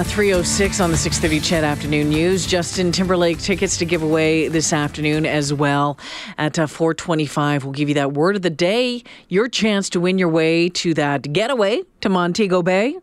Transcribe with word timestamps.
Uh, 0.00 0.04
306 0.04 0.80
on 0.80 0.90
the 0.90 0.96
630 0.96 1.46
CHED 1.46 1.62
Afternoon 1.62 2.08
News. 2.08 2.46
Justin 2.46 2.90
Timberlake 2.90 3.38
tickets 3.38 3.76
to 3.76 3.84
give 3.84 4.02
away 4.02 4.48
this 4.48 4.72
afternoon 4.72 5.26
as 5.26 5.52
well 5.52 5.98
at 6.38 6.58
uh, 6.58 6.66
425. 6.66 7.64
We'll 7.64 7.74
give 7.74 7.90
you 7.90 7.94
that 7.96 8.12
word 8.14 8.34
of 8.34 8.40
the 8.40 8.48
day, 8.48 9.02
your 9.28 9.46
chance 9.46 9.90
to 9.90 10.00
win 10.00 10.16
your 10.16 10.30
way 10.30 10.70
to 10.70 10.94
that 10.94 11.30
getaway 11.34 11.82
to 12.00 12.08
Montego 12.08 12.62
Bay 12.62 12.96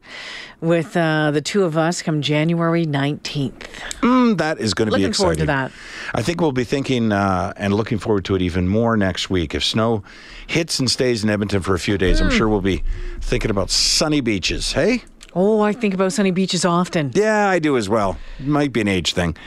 with 0.59 0.97
uh, 0.97 1.29
the 1.29 1.39
two 1.39 1.65
of 1.65 1.77
us 1.77 2.01
come 2.01 2.19
January 2.19 2.87
19th. 2.87 3.67
Mm, 4.01 4.39
that 4.39 4.59
is 4.59 4.73
going 4.73 4.89
to 4.89 4.95
be 4.95 5.01
Looking 5.03 5.09
exciting. 5.09 5.23
forward 5.23 5.37
to 5.37 5.45
that. 5.45 5.71
I 6.15 6.23
think 6.23 6.41
we'll 6.41 6.51
be 6.51 6.63
thinking 6.63 7.11
uh, 7.11 7.53
and 7.57 7.75
looking 7.75 7.99
forward 7.99 8.25
to 8.25 8.33
it 8.33 8.41
even 8.41 8.67
more 8.67 8.97
next 8.97 9.29
week. 9.29 9.53
If 9.53 9.63
snow 9.63 10.01
hits 10.47 10.79
and 10.79 10.89
stays 10.89 11.23
in 11.23 11.29
Edmonton 11.29 11.61
for 11.61 11.75
a 11.75 11.79
few 11.79 11.99
days, 11.99 12.17
Hmm. 12.17 12.25
I'm 12.25 12.31
sure 12.31 12.49
we'll 12.49 12.61
be 12.61 12.81
thinking 13.21 13.51
about 13.51 13.69
sunny 13.69 14.19
beaches. 14.19 14.71
Hey? 14.71 15.03
Oh, 15.39 15.61
I 15.61 15.71
think 15.71 15.93
about 15.93 16.13
sunny 16.13 16.31
beaches 16.31 16.65
often. 16.65 17.11
Yeah, 17.13 17.47
I 17.47 17.59
do 17.59 17.77
as 17.77 17.87
well. 17.87 18.17
Might 18.39 18.73
be 18.73 18.81
an 18.81 18.87
age 18.87 19.13
thing. 19.13 19.37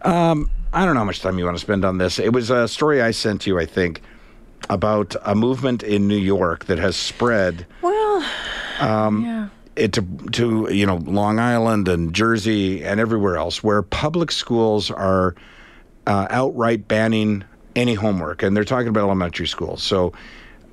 Um, 0.00 0.50
I 0.72 0.86
don't 0.86 0.94
know 0.94 1.00
how 1.00 1.04
much 1.04 1.20
time 1.20 1.38
you 1.38 1.44
want 1.44 1.56
to 1.58 1.60
spend 1.60 1.84
on 1.84 1.98
this. 1.98 2.18
It 2.18 2.32
was 2.32 2.48
a 2.48 2.66
story 2.66 3.02
I 3.02 3.10
sent 3.10 3.46
you, 3.46 3.58
I 3.58 3.66
think, 3.66 4.00
about 4.70 5.14
a 5.22 5.34
movement 5.34 5.82
in 5.82 6.08
New 6.08 6.16
York 6.16 6.64
that 6.64 6.78
has 6.78 6.96
spread 6.96 7.66
Well, 7.82 8.24
Um, 8.80 9.22
yeah. 9.22 9.48
it 9.76 9.92
to, 9.92 10.02
to 10.32 10.72
you 10.72 10.86
know 10.86 10.96
Long 10.96 11.38
Island 11.38 11.88
and 11.88 12.14
Jersey 12.14 12.82
and 12.82 12.98
everywhere 12.98 13.36
else 13.36 13.62
where 13.62 13.82
public 13.82 14.32
schools 14.32 14.90
are 14.90 15.34
uh, 16.06 16.26
outright 16.30 16.88
banning 16.88 17.44
any 17.76 17.92
homework, 17.94 18.42
and 18.42 18.56
they're 18.56 18.64
talking 18.64 18.88
about 18.88 19.00
elementary 19.02 19.46
schools. 19.46 19.82
So 19.82 20.14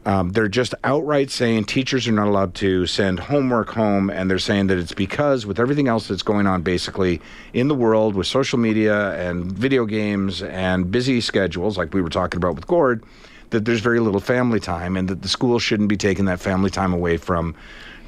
um, 0.06 0.32
they're 0.32 0.48
just 0.48 0.74
outright 0.84 1.30
saying 1.30 1.66
teachers 1.66 2.08
are 2.08 2.12
not 2.12 2.28
allowed 2.28 2.56
to 2.56 2.88
send 2.88 3.20
homework 3.20 3.70
home, 3.70 4.10
and 4.10 4.30
they're 4.30 4.40
saying 4.40 4.68
that 4.68 4.78
it's 4.78 4.94
because 4.94 5.46
with 5.46 5.60
everything 5.60 5.88
else 5.88 6.08
that's 6.08 6.24
going 6.24 6.48
on 6.48 6.64
basically 6.64 7.22
in 7.54 7.68
the 7.68 7.76
world 7.76 8.16
with 8.16 8.26
social 8.26 8.58
media 8.58 9.14
and 9.14 9.52
video 9.52 9.86
games 9.86 10.42
and 10.42 10.92
busy 10.92 11.22
schedules, 11.22 11.78
like 11.78 11.94
we 11.94 12.02
were 12.02 12.10
talking 12.10 12.38
about 12.38 12.56
with 12.56 12.66
Gord, 12.66 13.04
that 13.52 13.66
there's 13.66 13.82
very 13.82 14.00
little 14.00 14.22
family 14.22 14.60
time, 14.60 14.98
and 14.98 15.08
that 15.08 15.22
the 15.22 15.28
school 15.28 15.60
shouldn't 15.60 15.90
be 15.90 15.98
taking 15.98 16.26
that 16.26 16.40
family 16.40 16.72
time 16.72 16.94
away 16.94 17.18
from 17.18 17.54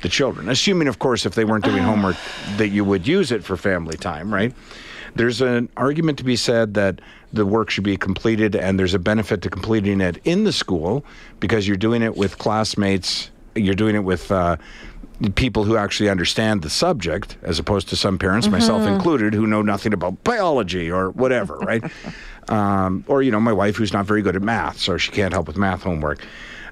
the 0.02 0.10
children. 0.10 0.50
Assuming, 0.50 0.88
of 0.88 1.00
course, 1.00 1.26
if 1.26 1.36
they 1.36 1.46
weren't 1.46 1.64
doing 1.64 1.84
homework, 1.84 2.16
that 2.58 2.70
you 2.70 2.84
would 2.84 3.08
use 3.08 3.32
it 3.32 3.44
for 3.44 3.56
family 3.56 3.98
time, 3.98 4.34
right? 4.34 4.54
There's 5.16 5.42
an 5.42 5.70
argument 5.78 6.18
to 6.20 6.24
be 6.24 6.36
said 6.36 6.74
that 6.74 7.00
the 7.32 7.46
work 7.46 7.70
should 7.70 7.84
be 7.84 7.98
completed, 7.98 8.56
and 8.56 8.80
there's 8.80 8.94
a 8.94 9.00
benefit 9.00 9.42
to 9.44 9.50
completing 9.50 10.02
it 10.02 10.20
in 10.24 10.44
the 10.44 10.52
school 10.52 11.06
because 11.40 11.68
you're 11.68 11.78
doing 11.78 12.02
it 12.02 12.16
with 12.16 12.38
classmates, 12.38 13.30
you're 13.56 13.76
doing 13.76 13.96
it 13.96 14.04
with 14.04 14.32
uh, 14.32 14.58
people 15.36 15.64
who 15.64 15.78
actually 15.78 16.10
understand 16.10 16.62
the 16.62 16.70
subject, 16.70 17.38
as 17.44 17.60
opposed 17.60 17.90
to 17.90 17.96
some 17.96 18.18
parents, 18.18 18.48
myself 18.48 18.88
included, 18.88 19.34
who 19.34 19.48
know 19.48 19.62
nothing 19.62 19.94
about 19.94 20.24
biology 20.24 20.92
or 20.92 21.12
whatever, 21.12 21.58
right? 21.60 21.84
um, 22.50 23.04
or, 23.08 23.22
you 23.22 23.32
know, 23.32 23.40
my 23.40 23.54
wife 23.54 23.76
who's 23.76 23.94
not 23.94 24.06
very 24.06 24.22
good 24.22 24.36
at 24.36 24.42
math, 24.42 24.78
so 24.80 24.98
she 24.98 25.12
can't 25.12 25.34
help 25.34 25.48
with 25.48 25.58
math 25.58 25.84
homework. 25.84 26.26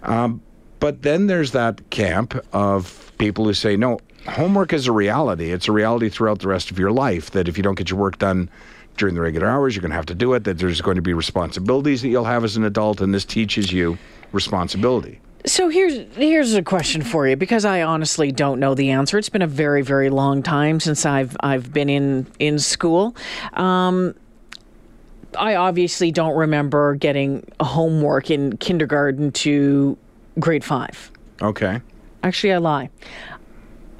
Um, 0.03 0.41
but 0.79 1.03
then 1.03 1.27
there's 1.27 1.51
that 1.51 1.89
camp 1.91 2.35
of 2.53 3.11
people 3.17 3.45
who 3.45 3.53
say, 3.53 3.77
no, 3.77 3.99
homework 4.27 4.73
is 4.73 4.87
a 4.87 4.91
reality. 4.91 5.51
It's 5.51 5.67
a 5.67 5.71
reality 5.71 6.09
throughout 6.09 6.39
the 6.39 6.47
rest 6.47 6.71
of 6.71 6.79
your 6.79 6.91
life 6.91 7.31
that 7.31 7.47
if 7.47 7.57
you 7.57 7.63
don't 7.63 7.75
get 7.75 7.89
your 7.89 7.99
work 7.99 8.19
done 8.19 8.49
during 8.97 9.15
the 9.15 9.21
regular 9.21 9.47
hours, 9.47 9.75
you're 9.75 9.81
going 9.81 9.91
to 9.91 9.95
have 9.95 10.05
to 10.07 10.15
do 10.15 10.33
it, 10.33 10.43
that 10.43 10.57
there's 10.57 10.81
going 10.81 10.95
to 10.95 11.01
be 11.01 11.13
responsibilities 11.13 12.01
that 12.01 12.09
you'll 12.09 12.25
have 12.25 12.43
as 12.43 12.57
an 12.57 12.63
adult, 12.63 13.01
and 13.01 13.13
this 13.13 13.25
teaches 13.25 13.71
you 13.71 13.97
responsibility. 14.31 15.19
So 15.43 15.69
here's 15.69 16.15
here's 16.15 16.53
a 16.53 16.61
question 16.61 17.01
for 17.01 17.27
you 17.27 17.35
because 17.35 17.65
I 17.65 17.81
honestly 17.81 18.31
don't 18.31 18.59
know 18.59 18.75
the 18.75 18.91
answer. 18.91 19.17
It's 19.17 19.29
been 19.29 19.41
a 19.41 19.47
very 19.47 19.81
very 19.81 20.11
long 20.11 20.43
time 20.43 20.79
since 20.79 21.03
I've 21.03 21.35
I've 21.39 21.73
been 21.73 21.89
in 21.89 22.27
in 22.37 22.59
school. 22.59 23.15
Um, 23.53 24.13
I 25.39 25.55
obviously 25.55 26.11
don't 26.11 26.35
remember 26.35 26.93
getting 26.93 27.49
homework 27.59 28.29
in 28.29 28.57
kindergarten 28.57 29.31
to 29.31 29.97
grade 30.39 30.63
five. 30.63 31.11
Okay. 31.41 31.81
Actually, 32.23 32.53
I 32.53 32.57
lie. 32.57 32.89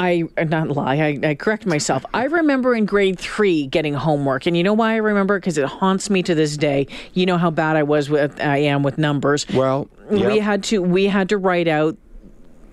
I 0.01 0.23
uh, 0.38 0.44
not 0.45 0.69
lie. 0.69 0.95
I, 0.95 1.19
I 1.29 1.35
correct 1.35 1.66
myself. 1.66 2.03
I 2.13 2.25
remember 2.25 2.73
in 2.73 2.85
grade 2.85 3.19
three 3.19 3.67
getting 3.67 3.94
homework, 3.94 4.47
and 4.47 4.57
you 4.57 4.63
know 4.63 4.73
why 4.73 4.94
I 4.94 4.97
remember? 4.97 5.39
Because 5.39 5.57
it 5.57 5.66
haunts 5.66 6.09
me 6.09 6.23
to 6.23 6.34
this 6.34 6.57
day. 6.57 6.88
You 7.13 7.25
know 7.25 7.38
how 7.38 7.51
bad 7.51 7.75
I 7.75 7.84
was 7.84 8.09
with 8.09 8.40
I 8.41 8.57
am 8.57 8.81
with 8.84 8.97
numbers. 8.97 9.47
Well, 9.50 9.90
we 10.09 10.40
had 10.40 10.63
to 10.66 10.81
we 10.81 11.06
had 11.06 11.29
to 11.29 11.38
write 11.38 11.67
out 11.67 11.97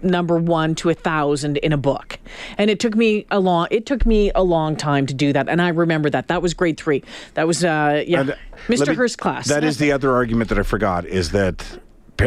number 0.01 0.37
one 0.37 0.75
to 0.77 0.91
a 0.91 0.95
thousand 0.95 1.59
in 1.59 1.73
a 1.73 1.77
book, 1.77 2.19
and 2.57 2.71
it 2.71 2.81
took 2.81 2.97
me 2.97 3.27
a 3.31 3.41
long 3.41 3.69
it 3.71 3.85
took 3.85 4.07
me 4.07 4.31
a 4.35 4.43
long 4.43 4.75
time 4.77 5.07
to 5.07 5.15
do 5.15 5.33
that. 5.33 5.49
And 5.49 5.61
I 5.61 5.69
remember 5.69 6.09
that. 6.11 6.29
That 6.29 6.41
was 6.41 6.55
grade 6.55 6.79
three. 6.79 7.03
That 7.35 7.47
was 7.47 7.65
uh 7.65 8.05
yeah, 8.07 8.21
And, 8.21 8.31
uh, 8.31 8.37
Mr. 8.69 8.89
me- 8.89 8.95
Hurst 8.95 9.19
class. 9.19 9.49
That 9.49 9.65
is 9.65 9.79
the 9.79 9.93
other 9.93 10.15
argument 10.15 10.49
that 10.49 10.59
I 10.59 10.63
forgot 10.63 11.05
is 11.05 11.33
that 11.33 11.79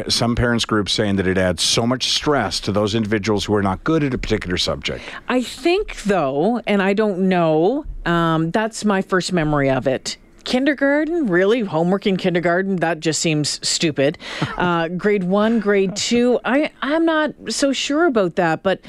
some 0.07 0.35
parents 0.35 0.65
groups 0.65 0.91
saying 0.91 1.17
that 1.17 1.27
it 1.27 1.37
adds 1.37 1.63
so 1.63 1.85
much 1.85 2.09
stress 2.11 2.59
to 2.61 2.71
those 2.71 2.95
individuals 2.95 3.45
who 3.45 3.53
are 3.55 3.61
not 3.61 3.83
good 3.83 4.03
at 4.03 4.13
a 4.13 4.17
particular 4.17 4.57
subject. 4.57 5.03
I 5.27 5.41
think, 5.41 6.03
though, 6.03 6.61
and 6.67 6.81
I 6.81 6.93
don't 6.93 7.29
know, 7.29 7.85
um, 8.05 8.51
that's 8.51 8.85
my 8.85 9.01
first 9.01 9.33
memory 9.33 9.69
of 9.69 9.87
it. 9.87 10.17
Kindergarten, 10.43 11.27
really? 11.27 11.61
Homework 11.61 12.07
in 12.07 12.17
kindergarten? 12.17 12.77
That 12.77 12.99
just 12.99 13.19
seems 13.19 13.65
stupid. 13.67 14.17
Uh, 14.57 14.89
grade 14.89 15.23
one, 15.23 15.59
grade 15.59 15.95
two, 15.95 16.39
I, 16.45 16.71
I'm 16.83 17.03
not 17.03 17.33
so 17.49 17.73
sure 17.73 18.05
about 18.05 18.35
that, 18.35 18.61
but 18.61 18.79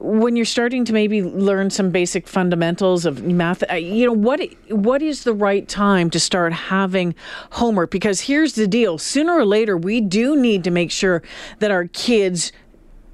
when 0.00 0.36
you're 0.36 0.44
starting 0.44 0.84
to 0.84 0.92
maybe 0.92 1.22
learn 1.22 1.70
some 1.70 1.90
basic 1.90 2.28
fundamentals 2.28 3.04
of 3.04 3.22
math, 3.24 3.68
uh, 3.70 3.74
you 3.74 4.06
know 4.06 4.12
what? 4.12 4.40
What 4.70 5.02
is 5.02 5.24
the 5.24 5.32
right 5.32 5.68
time 5.68 6.10
to 6.10 6.20
start 6.20 6.52
having 6.52 7.14
homework? 7.52 7.90
Because 7.90 8.22
here's 8.22 8.54
the 8.54 8.68
deal: 8.68 8.98
sooner 8.98 9.32
or 9.32 9.44
later, 9.44 9.76
we 9.76 10.00
do 10.00 10.36
need 10.36 10.64
to 10.64 10.70
make 10.70 10.90
sure 10.90 11.22
that 11.58 11.70
our 11.70 11.86
kids 11.88 12.52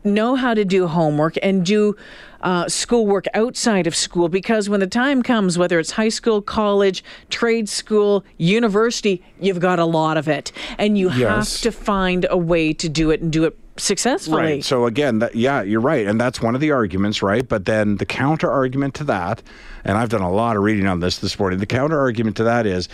know 0.04 0.36
how 0.36 0.52
to 0.52 0.64
do 0.64 0.86
homework 0.86 1.36
and 1.42 1.64
do 1.64 1.96
uh, 2.42 2.68
schoolwork 2.68 3.24
outside 3.32 3.86
of 3.86 3.96
school 3.96 4.28
because 4.28 4.68
when 4.68 4.80
the 4.80 4.86
time 4.86 5.22
comes, 5.22 5.56
whether 5.56 5.78
it's 5.78 5.92
high 5.92 6.10
school, 6.10 6.42
college, 6.42 7.02
trade 7.30 7.68
school, 7.68 8.22
university, 8.36 9.24
you've 9.40 9.60
got 9.60 9.78
a 9.78 9.84
lot 9.86 10.18
of 10.18 10.28
it. 10.28 10.52
And 10.76 10.98
you 10.98 11.08
have 11.08 11.48
to 11.62 11.72
find 11.72 12.26
a 12.28 12.36
way 12.36 12.74
to 12.74 12.88
do 12.88 13.10
it 13.10 13.22
and 13.22 13.32
do 13.32 13.44
it 13.44 13.58
successfully. 13.76 14.42
Right. 14.42 14.64
So 14.64 14.86
again, 14.86 15.18
that, 15.18 15.34
yeah, 15.34 15.62
you're 15.62 15.80
right, 15.80 16.06
and 16.06 16.20
that's 16.20 16.40
one 16.40 16.54
of 16.54 16.60
the 16.60 16.70
arguments, 16.70 17.22
right? 17.22 17.48
But 17.48 17.64
then 17.64 17.96
the 17.96 18.06
counter 18.06 18.50
argument 18.50 18.94
to 18.94 19.04
that, 19.04 19.42
and 19.84 19.98
I've 19.98 20.08
done 20.08 20.22
a 20.22 20.30
lot 20.32 20.56
of 20.56 20.62
reading 20.62 20.86
on 20.86 21.00
this 21.00 21.18
this 21.18 21.38
morning. 21.38 21.58
The 21.58 21.66
counter 21.66 21.98
argument 21.98 22.36
to 22.36 22.44
that 22.44 22.66
is. 22.66 22.88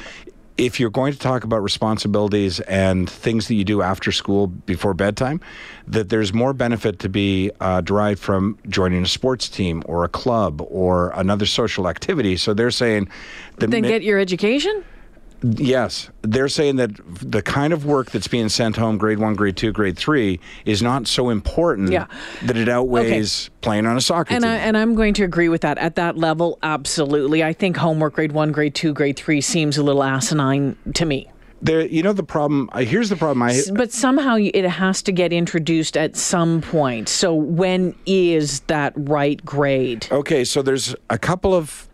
If 0.57 0.79
you're 0.79 0.91
going 0.91 1.15
to 1.15 1.19
talk 1.19 1.43
about 1.45 1.63
responsibilities 1.63 2.60
and 2.60 3.09
things 3.09 3.49
that 3.49 3.54
you 3.54 3.65
do 3.65 3.81
after 3.81 4.13
school 4.13 4.49
before 4.49 4.93
bedtime, 4.93 5.41
that 5.87 6.10
there's 6.10 6.34
more 6.34 6.53
benefit 6.53 6.99
to 6.99 7.09
be 7.09 7.51
uh, 7.60 7.81
derived 7.81 8.21
from 8.21 8.59
joining 8.69 9.03
a 9.03 9.07
sports 9.07 9.49
team 9.49 9.83
or 9.87 10.04
a 10.04 10.09
club 10.09 10.60
or 10.69 11.13
another 11.15 11.47
social 11.47 11.89
activity. 11.89 12.37
So 12.37 12.53
they're 12.53 12.71
saying 12.71 13.09
the 13.57 13.69
Then 13.69 13.81
mi- 13.83 13.89
get 13.89 14.03
your 14.03 14.19
education? 14.19 14.84
Yes, 15.42 16.10
they're 16.22 16.48
saying 16.48 16.77
that 16.77 16.91
the 17.07 17.41
kind 17.41 17.72
of 17.72 17.87
work 17.87 18.10
that's 18.10 18.28
being 18.28 18.48
sent 18.51 18.77
home, 18.77 18.98
grade 18.98 19.19
one, 19.19 19.34
grade 19.34 19.57
two, 19.57 19.72
grade 19.72 19.97
three, 19.97 20.39
is 20.66 20.83
not 20.83 21.07
so 21.07 21.31
important 21.31 21.91
Yeah. 21.91 22.07
that 22.45 22.57
it 22.59 22.69
outweighs 22.69 23.48
playing 23.63 23.87
on 23.87 23.97
a 23.97 24.01
soccer 24.03 24.34
And, 24.34 24.42
team. 24.42 24.51
I, 24.53 24.57
and 24.57 24.77
I'm 24.77 24.95
going 24.95 25.15
to 25.15 25.25
agree 25.25 25.48
with 25.48 25.63
that. 25.63 25.78
At 25.78 25.95
that 25.97 26.19
level, 26.19 26.59
absolutely. 26.63 27.42
I 27.42 27.53
think 27.54 27.77
homework 27.78 28.15
grade 28.15 28.33
one, 28.33 28.53
grade 28.53 28.75
two, 28.75 28.92
grade 28.92 29.16
three 29.16 29.41
seems 29.41 29.78
a 29.78 29.83
little 29.83 30.03
asinine 30.03 30.77
to 30.95 31.07
me. 31.07 31.31
there, 31.63 31.87
you 31.87 32.03
know, 32.03 32.13
the 32.13 32.22
problem. 32.22 32.69
I 32.72 32.84
here's 32.84 33.09
the 33.09 33.16
problem. 33.16 33.42
I 33.42 33.60
But 33.75 33.92
somehow 33.92 34.37
it 34.39 34.65
has 34.69 35.01
to 35.03 35.13
get 35.13 35.33
introduced 35.33 35.97
at 35.97 36.16
some 36.16 36.60
point. 36.60 37.09
So 37.09 37.34
when 37.34 37.95
is 38.07 38.60
that 38.60 38.92
right 38.97 39.42
grade? 39.45 40.07
okay, 40.10 40.45
so 40.45 40.60
there's 40.63 40.95
a 41.09 41.19
couple 41.19 41.54
of, 41.54 41.89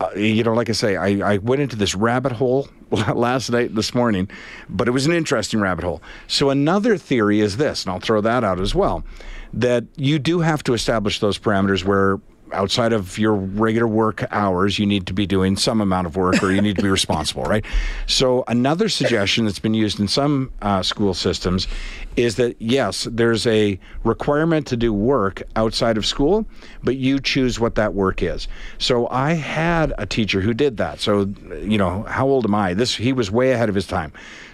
uh, 0.00 0.10
you 0.16 0.42
know, 0.44 0.52
like 0.54 0.68
I 0.68 0.72
say, 0.72 0.96
I, 0.96 1.34
I 1.34 1.38
went 1.38 1.62
into 1.62 1.74
this 1.76 1.94
rabbit 1.96 2.32
hole 2.32 2.68
last 3.14 3.50
night, 3.50 3.74
this 3.74 3.94
morning, 3.94 4.28
but 4.68 4.88
it 4.88 4.90
was 4.90 5.06
an 5.06 5.12
interesting 5.12 5.60
rabbit 5.60 5.84
hole. 5.84 6.02
So 6.26 6.50
another 6.50 6.96
theory 6.96 7.40
is 7.40 7.56
this, 7.56 7.84
and 7.84 7.92
I'll 7.92 8.00
throw 8.00 8.20
that 8.20 8.44
out 8.44 8.60
as 8.60 8.74
well, 8.74 9.04
that 9.52 9.84
you 9.96 10.18
do 10.18 10.40
have 10.40 10.62
to 10.64 10.74
establish 10.74 11.18
those 11.18 11.38
parameters 11.38 11.84
where 11.84 12.20
outside 12.52 12.92
of 12.92 13.18
your 13.18 13.34
regular 13.34 13.86
work 13.86 14.24
hours, 14.30 14.78
you 14.78 14.86
need 14.86 15.06
to 15.06 15.12
be 15.12 15.26
doing 15.26 15.56
some 15.56 15.80
amount 15.80 16.06
of 16.06 16.16
work 16.16 16.42
or 16.42 16.52
you 16.52 16.60
need 16.60 16.76
to 16.76 16.82
be 16.82 16.88
responsible, 17.00 17.44
right? 17.44 17.64
So, 18.06 18.44
another 18.48 18.88
suggestion 18.88 19.44
that's 19.44 19.58
been 19.58 19.74
used 19.74 20.00
in 20.00 20.08
some 20.08 20.52
uh, 20.62 20.82
school 20.82 21.14
systems 21.14 21.68
is 22.16 22.36
that 22.36 22.56
yes, 22.60 23.08
there's 23.10 23.46
a 23.46 23.78
requirement 24.04 24.66
to 24.68 24.76
do 24.76 24.92
work 24.92 25.42
outside 25.56 25.96
of 25.96 26.04
school, 26.04 26.46
but 26.82 26.96
you 26.96 27.18
choose 27.18 27.58
what 27.58 27.74
that 27.76 27.94
work 27.94 28.22
is. 28.22 28.48
So, 28.78 29.08
I 29.08 29.32
had 29.32 29.92
a 29.98 30.06
teacher 30.06 30.40
who 30.40 30.54
did 30.54 30.76
that. 30.76 31.00
So, 31.00 31.32
you 31.62 31.78
know, 31.78 32.02
how 32.04 32.26
old 32.26 32.44
am 32.44 32.54
I? 32.54 32.74
This 32.74 32.94
he 32.94 33.12
was 33.12 33.30
way 33.30 33.52
ahead 33.52 33.68
of 33.68 33.74
his 33.74 33.86
time. 33.86 34.12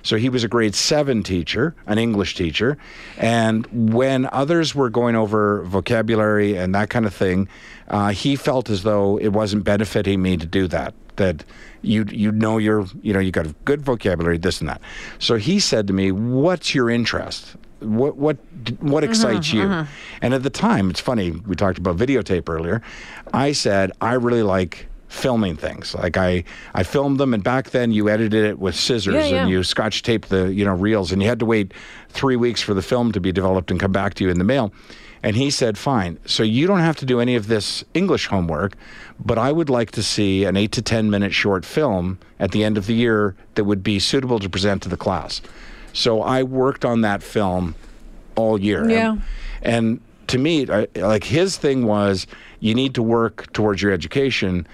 So 0.08 0.16
he 0.16 0.30
was 0.30 0.42
a 0.42 0.48
grade 0.48 0.74
seven 0.74 1.22
teacher, 1.22 1.74
an 1.86 1.98
English 1.98 2.34
teacher. 2.34 2.78
And 3.18 3.66
when 3.94 4.26
others 4.32 4.74
were 4.74 4.88
going 4.88 5.16
over 5.16 5.62
vocabulary 5.64 6.56
and 6.56 6.74
that 6.74 6.88
kind 6.88 7.04
of 7.04 7.12
thing, 7.12 7.46
uh, 7.88 8.08
he 8.08 8.34
felt 8.34 8.70
as 8.70 8.84
though 8.84 9.18
it 9.18 9.34
wasn't 9.34 9.64
benefiting 9.64 10.22
me 10.22 10.38
to 10.38 10.46
do 10.46 10.66
that. 10.68 10.94
That 11.16 11.44
you 11.82 12.06
you 12.08 12.32
know 12.32 12.56
you're 12.56 12.86
you 13.02 13.12
know 13.12 13.18
you 13.18 13.30
got 13.30 13.48
a 13.48 13.54
good 13.66 13.82
vocabulary, 13.82 14.38
this 14.38 14.60
and 14.60 14.70
that. 14.70 14.80
So 15.18 15.36
he 15.36 15.60
said 15.60 15.86
to 15.88 15.92
me, 15.92 16.10
"What's 16.10 16.74
your 16.74 16.88
interest? 16.88 17.56
What 17.80 18.16
what 18.16 18.38
what 18.80 19.04
mm-hmm, 19.04 19.10
excites 19.10 19.48
mm-hmm, 19.48 19.56
you?" 19.58 19.64
Mm-hmm. 19.64 19.92
And 20.22 20.32
at 20.32 20.42
the 20.42 20.48
time, 20.48 20.88
it's 20.88 21.00
funny. 21.00 21.32
We 21.32 21.54
talked 21.54 21.76
about 21.76 21.98
videotape 21.98 22.48
earlier. 22.48 22.80
I 23.34 23.52
said 23.52 23.92
I 24.00 24.14
really 24.14 24.42
like 24.42 24.88
filming 25.08 25.56
things. 25.56 25.94
Like 25.94 26.16
I, 26.16 26.44
I 26.74 26.82
filmed 26.82 27.18
them, 27.18 27.34
and 27.34 27.42
back 27.42 27.70
then 27.70 27.90
you 27.92 28.08
edited 28.08 28.44
it 28.44 28.58
with 28.58 28.74
scissors 28.74 29.14
yeah, 29.14 29.24
yeah. 29.24 29.42
and 29.42 29.50
you 29.50 29.62
scotch 29.64 30.02
taped 30.02 30.28
the 30.28 30.52
you 30.52 30.64
know 30.64 30.74
reels, 30.74 31.12
and 31.12 31.22
you 31.22 31.28
had 31.28 31.38
to 31.40 31.46
wait 31.46 31.72
three 32.10 32.36
weeks 32.36 32.62
for 32.62 32.74
the 32.74 32.82
film 32.82 33.12
to 33.12 33.20
be 33.20 33.32
developed 33.32 33.70
and 33.70 33.80
come 33.80 33.92
back 33.92 34.14
to 34.14 34.24
you 34.24 34.30
in 34.30 34.38
the 34.38 34.44
mail. 34.44 34.72
And 35.22 35.34
he 35.34 35.50
said, 35.50 35.76
"Fine, 35.76 36.18
so 36.26 36.42
you 36.42 36.66
don't 36.66 36.80
have 36.80 36.96
to 36.96 37.06
do 37.06 37.20
any 37.20 37.34
of 37.34 37.48
this 37.48 37.84
English 37.94 38.26
homework, 38.26 38.76
but 39.18 39.38
I 39.38 39.50
would 39.50 39.68
like 39.68 39.90
to 39.92 40.02
see 40.02 40.44
an 40.44 40.56
eight 40.56 40.72
to 40.72 40.82
ten 40.82 41.10
minute 41.10 41.34
short 41.34 41.64
film 41.64 42.18
at 42.38 42.52
the 42.52 42.62
end 42.62 42.78
of 42.78 42.86
the 42.86 42.94
year 42.94 43.34
that 43.54 43.64
would 43.64 43.82
be 43.82 43.98
suitable 43.98 44.38
to 44.38 44.48
present 44.48 44.82
to 44.82 44.88
the 44.88 44.96
class." 44.96 45.40
So 45.92 46.22
I 46.22 46.44
worked 46.44 46.84
on 46.84 47.00
that 47.00 47.22
film 47.22 47.74
all 48.36 48.60
year. 48.60 48.88
Yeah. 48.88 49.16
And, 49.62 49.74
and 49.74 50.00
to 50.28 50.38
me, 50.38 50.66
I, 50.70 50.86
like 50.96 51.24
his 51.24 51.56
thing 51.56 51.86
was, 51.86 52.26
you 52.60 52.74
need 52.74 52.94
to 52.94 53.02
work 53.02 53.52
towards 53.52 53.82
your 53.82 53.92
education, 53.92 54.66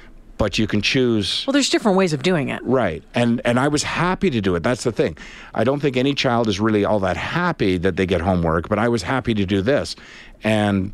but 0.44 0.58
you 0.58 0.66
can 0.66 0.82
choose 0.82 1.46
well 1.46 1.54
there's 1.54 1.70
different 1.70 1.96
ways 1.96 2.12
of 2.12 2.22
doing 2.22 2.50
it. 2.50 2.62
Right. 2.64 3.02
And 3.14 3.40
and 3.46 3.58
i 3.58 3.66
was 3.66 3.82
happy 3.82 4.28
to 4.28 4.42
do 4.42 4.54
it. 4.56 4.62
That's 4.62 4.84
the 4.84 4.92
thing. 4.92 5.16
I 5.54 5.64
don't 5.64 5.80
think 5.80 5.96
any 5.96 6.12
child 6.12 6.48
is 6.48 6.60
really 6.60 6.84
all 6.84 7.00
that 7.00 7.16
happy 7.16 7.78
that 7.78 7.96
they 7.96 8.04
get 8.04 8.20
homework 8.20 8.68
but 8.68 8.78
i 8.78 8.88
was 8.90 9.02
happy 9.02 9.32
to 9.32 9.46
do 9.46 9.62
this. 9.62 9.96
And 10.42 10.92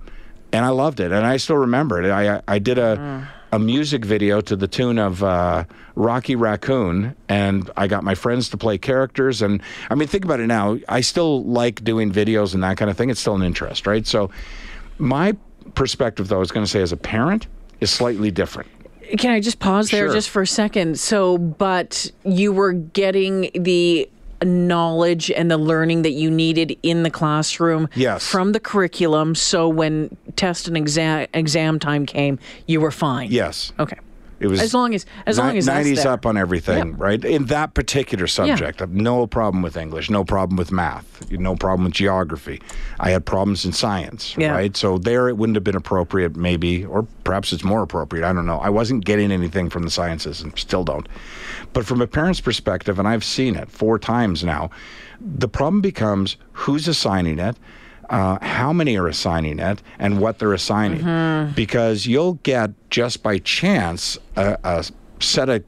and 0.52 0.64
i 0.64 0.68
loved 0.68 1.00
it. 1.00 1.10
And 1.10 1.26
i 1.26 1.36
still 1.36 1.56
remember 1.56 2.00
it. 2.00 2.12
I 2.12 2.40
i 2.46 2.60
did 2.60 2.78
a 2.78 2.96
mm. 2.96 3.26
a 3.50 3.58
music 3.58 4.04
video 4.04 4.40
to 4.40 4.54
the 4.54 4.68
tune 4.68 5.00
of 5.00 5.24
uh, 5.24 5.64
rocky 5.96 6.36
raccoon 6.36 7.16
and 7.28 7.68
i 7.76 7.88
got 7.88 8.04
my 8.04 8.14
friends 8.14 8.50
to 8.50 8.56
play 8.56 8.78
characters. 8.78 9.42
And 9.42 9.60
i 9.90 9.96
mean 9.96 10.06
think 10.06 10.24
about 10.24 10.38
it 10.38 10.46
now. 10.46 10.78
I 10.88 11.00
still 11.00 11.42
like 11.42 11.82
doing 11.82 12.12
videos 12.12 12.54
and 12.54 12.62
that 12.62 12.76
kind 12.76 12.88
of 12.88 12.96
thing. 12.96 13.10
It's 13.10 13.20
still 13.20 13.34
an 13.34 13.42
interest 13.42 13.84
right? 13.88 14.06
So 14.06 14.30
my 14.98 15.36
perspective 15.74 16.28
though 16.28 16.36
i 16.36 16.44
was 16.46 16.52
going 16.52 16.64
to 16.64 16.70
say 16.70 16.82
as 16.82 16.92
a 16.92 16.96
parent 16.96 17.48
is 17.80 17.90
slightly 17.90 18.30
different 18.30 18.68
can 19.18 19.32
I 19.32 19.40
just 19.40 19.58
pause 19.58 19.90
there 19.90 20.06
sure. 20.06 20.14
just 20.14 20.30
for 20.30 20.42
a 20.42 20.46
second? 20.46 20.98
So, 20.98 21.38
but 21.38 22.10
you 22.24 22.52
were 22.52 22.72
getting 22.72 23.50
the 23.54 24.08
knowledge 24.42 25.30
and 25.30 25.50
the 25.50 25.58
learning 25.58 26.02
that 26.02 26.12
you 26.12 26.30
needed 26.30 26.76
in 26.82 27.02
the 27.02 27.10
classroom 27.10 27.88
yes. 27.94 28.26
from 28.26 28.52
the 28.52 28.60
curriculum. 28.60 29.34
So 29.34 29.68
when 29.68 30.16
test 30.36 30.66
and 30.68 30.76
exam 30.76 31.26
exam 31.34 31.78
time 31.78 32.06
came, 32.06 32.38
you 32.66 32.80
were 32.80 32.90
fine. 32.90 33.30
Yes. 33.30 33.72
Okay. 33.78 33.98
It 34.40 34.46
was 34.46 34.60
as 34.60 34.72
long 34.72 34.94
as 34.94 35.04
as 35.26 35.38
long 35.38 35.56
as 35.56 35.66
nineties 35.66 36.06
up 36.06 36.24
on 36.24 36.38
everything, 36.38 36.88
yeah. 36.88 36.94
right? 36.96 37.22
In 37.22 37.44
that 37.46 37.74
particular 37.74 38.26
subject, 38.26 38.80
yeah. 38.80 38.86
no 38.88 39.26
problem 39.26 39.62
with 39.62 39.76
English, 39.76 40.08
no 40.08 40.24
problem 40.24 40.56
with 40.56 40.72
math, 40.72 41.30
no 41.30 41.54
problem 41.54 41.84
with 41.84 41.92
geography. 41.92 42.62
I 42.98 43.10
had 43.10 43.26
problems 43.26 43.66
in 43.66 43.72
science, 43.72 44.34
yeah. 44.38 44.52
right? 44.52 44.74
So 44.74 44.96
there, 44.96 45.28
it 45.28 45.36
wouldn't 45.36 45.56
have 45.56 45.64
been 45.64 45.76
appropriate, 45.76 46.36
maybe, 46.36 46.86
or 46.86 47.06
perhaps 47.24 47.52
it's 47.52 47.62
more 47.62 47.82
appropriate. 47.82 48.26
I 48.26 48.32
don't 48.32 48.46
know. 48.46 48.58
I 48.58 48.70
wasn't 48.70 49.04
getting 49.04 49.30
anything 49.30 49.68
from 49.68 49.82
the 49.82 49.90
sciences, 49.90 50.40
and 50.40 50.58
still 50.58 50.84
don't. 50.84 51.06
But 51.74 51.84
from 51.84 52.00
a 52.00 52.06
parent's 52.06 52.40
perspective, 52.40 52.98
and 52.98 53.06
I've 53.06 53.24
seen 53.24 53.56
it 53.56 53.70
four 53.70 53.98
times 53.98 54.42
now, 54.42 54.70
the 55.20 55.48
problem 55.48 55.82
becomes 55.82 56.38
who's 56.52 56.88
assigning 56.88 57.38
it 57.38 57.56
uh, 58.10 58.38
how 58.44 58.72
many 58.72 58.98
are 58.98 59.06
assigning 59.06 59.58
it 59.58 59.82
and 59.98 60.20
what 60.20 60.38
they're 60.38 60.52
assigning. 60.52 61.00
Mm-hmm. 61.00 61.54
Because 61.54 62.06
you'll 62.06 62.34
get 62.34 62.72
just 62.90 63.22
by 63.22 63.38
chance 63.38 64.18
a, 64.36 64.58
a 64.64 64.84
set 65.20 65.48
of 65.48 65.64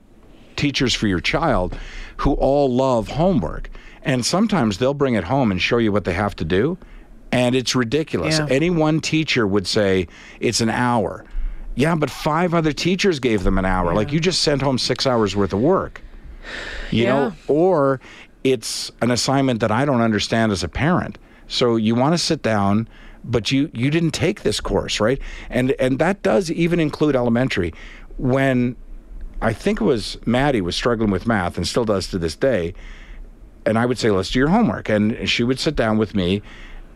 teachers 0.56 0.94
for 0.94 1.06
your 1.06 1.21
child 1.21 1.79
who 2.19 2.35
all 2.35 2.69
love 2.73 3.09
homework. 3.09 3.71
And 4.03 4.27
sometimes 4.27 4.79
they'll 4.79 4.94
bring 4.94 5.15
it 5.15 5.25
home 5.25 5.50
and 5.50 5.62
show 5.62 5.79
you 5.79 5.93
what 5.93 6.05
they 6.05 6.12
have 6.12 6.35
to 6.37 6.44
do. 6.44 6.77
And 7.31 7.55
it's 7.55 7.75
ridiculous. 7.75 8.39
Yeah. 8.39 8.47
Any 8.50 8.69
one 8.69 9.00
teacher 9.00 9.47
would 9.47 9.67
say 9.67 10.09
it's 10.41 10.61
an 10.61 10.69
hour. 10.69 11.25
Yeah, 11.77 11.95
but 11.95 12.11
five 12.11 12.53
other 12.53 12.73
teachers 12.73 13.21
gave 13.21 13.45
them 13.45 13.56
an 13.56 13.65
hour. 13.65 13.93
Yeah. 13.93 13.97
Like 13.97 14.12
you 14.12 14.21
just 14.21 14.43
sent 14.43 14.61
home 14.61 14.77
six 14.77 15.06
hours 15.06 15.35
worth 15.35 15.53
of 15.53 15.61
work. 15.61 16.03
You 16.91 17.05
yeah. 17.05 17.12
know, 17.12 17.33
or 17.47 18.00
it's 18.45 18.91
an 19.00 19.11
assignment 19.11 19.61
that 19.61 19.71
I 19.71 19.85
don't 19.85 20.00
understand 20.00 20.53
as 20.53 20.62
a 20.62 20.69
parent. 20.69 21.17
So 21.52 21.76
you 21.76 21.94
want 21.94 22.14
to 22.14 22.19
sit 22.19 22.43
down, 22.43 22.88
but 23.25 23.52
you 23.52 23.70
you 23.75 23.90
didn't 23.90 24.12
take 24.12 24.40
this 24.43 24.58
course, 24.58 25.00
right? 25.00 25.20
And 25.50 25.72
and 25.72 25.99
that 25.99 26.22
does 26.22 26.50
even 26.50 26.81
include 26.81 27.14
elementary. 27.14 27.75
When 28.16 28.75
I 29.43 29.52
think 29.52 29.81
it 29.81 29.84
was 29.84 30.16
Maddie 30.25 30.62
was 30.62 30.75
struggling 30.75 31.10
with 31.10 31.26
math 31.26 31.58
and 31.58 31.69
still 31.69 31.84
does 31.84 32.08
to 32.08 32.19
this 32.19 32.34
day, 32.34 32.72
and 33.66 33.78
I 33.78 33.84
would 33.84 33.99
say, 33.99 34.10
"Let's 34.10 34.31
do 34.31 34.38
your 34.38 34.49
homework," 34.49 34.88
and 34.88 35.28
she 35.28 35.44
would 35.44 35.60
sit 35.60 35.76
down 35.76 35.99
with 35.99 36.14
me, 36.14 36.40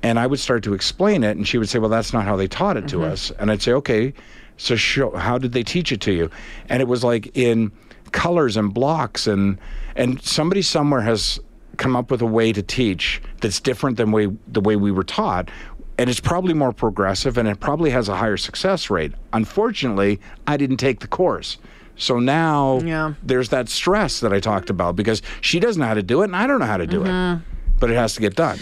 and 0.03 0.19
I 0.19 0.27
would 0.27 0.41
start 0.41 0.63
to 0.65 0.73
explain 0.73 1.23
it, 1.23 1.37
and 1.37 1.47
she 1.47 1.59
would 1.59 1.69
say, 1.69 1.79
"Well, 1.79 1.91
that's 1.91 2.15
not 2.15 2.25
how 2.25 2.37
they 2.37 2.49
taught 2.49 2.79
it 2.79 2.89
to 2.89 2.97
mm-hmm. 2.97 3.13
us," 3.13 3.31
and 3.39 3.51
I'd 3.51 3.61
say, 3.61 3.73
"Okay." 3.73 4.15
So 4.57 4.75
show, 4.75 5.15
how 5.15 5.37
did 5.37 5.53
they 5.53 5.63
teach 5.63 5.93
it 5.93 6.01
to 6.01 6.13
you? 6.13 6.31
And 6.71 6.81
it 6.81 6.89
was 6.89 7.05
like 7.05 7.31
in 7.37 7.73
colors 8.13 8.57
and 8.57 8.73
blocks 8.73 9.27
and 9.27 9.59
and 9.97 10.23
somebody 10.23 10.63
somewhere 10.63 11.03
has 11.03 11.39
come 11.79 11.97
up 11.97 12.11
with 12.11 12.23
a 12.23 12.27
way 12.27 12.53
to 12.53 12.63
teach 12.63 13.21
that's 13.41 13.61
different 13.61 13.97
than 13.97 14.13
way 14.13 14.29
the 14.49 14.61
way 14.61 14.77
we 14.77 14.91
were 14.91 15.05
taught 15.05 15.51
and 15.99 16.11
it's 16.11 16.21
probably 16.21 16.55
more 16.55 16.73
progressive 16.73 17.39
and 17.39 17.49
it 17.49 17.61
probably 17.61 17.91
has 17.91 18.09
a 18.09 18.17
higher 18.17 18.37
success 18.37 18.91
rate. 18.91 19.13
Unfortunately, 19.33 20.21
I 20.47 20.57
didn't 20.57 20.77
take 20.77 21.01
the 21.01 21.07
course. 21.07 21.59
So 21.97 22.19
now 22.19 22.81
yeah. 22.81 23.15
there's 23.23 23.49
that 23.49 23.69
stress 23.69 24.21
that 24.21 24.33
I 24.33 24.41
talked 24.41 24.69
about 24.69 24.97
because 24.97 25.23
she 25.41 25.59
doesn't 25.59 25.81
know 25.81 25.87
how 25.87 25.95
to 25.95 26.03
do 26.03 26.21
it 26.21 26.27
and 26.27 26.37
I 26.37 26.47
don't 26.47 26.61
know 26.61 26.67
how 26.67 26.77
to 26.77 26.87
do 26.87 27.01
mm-hmm. 27.01 27.41
it. 27.41 27.47
But 27.81 27.91
it 27.91 27.95
has 27.95 28.15
to 28.15 28.21
get 28.21 28.37
done. 28.37 28.59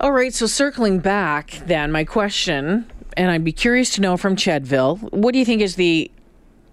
All 0.00 0.12
right, 0.12 0.32
so 0.32 0.46
circling 0.46 0.98
back 0.98 1.60
then, 1.66 1.92
my 1.92 2.04
question, 2.04 2.90
and 3.16 3.30
I'd 3.30 3.44
be 3.44 3.52
curious 3.52 3.90
to 3.90 4.00
know 4.00 4.16
from 4.16 4.36
Chedville, 4.36 4.98
what 5.12 5.32
do 5.32 5.38
you 5.38 5.44
think 5.44 5.62
is 5.62 5.76
the 5.76 6.10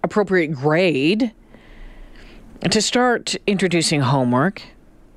appropriate 0.02 0.48
grade 0.48 1.32
to 2.68 2.82
start 2.82 3.36
introducing 3.46 4.00
homework? 4.00 4.62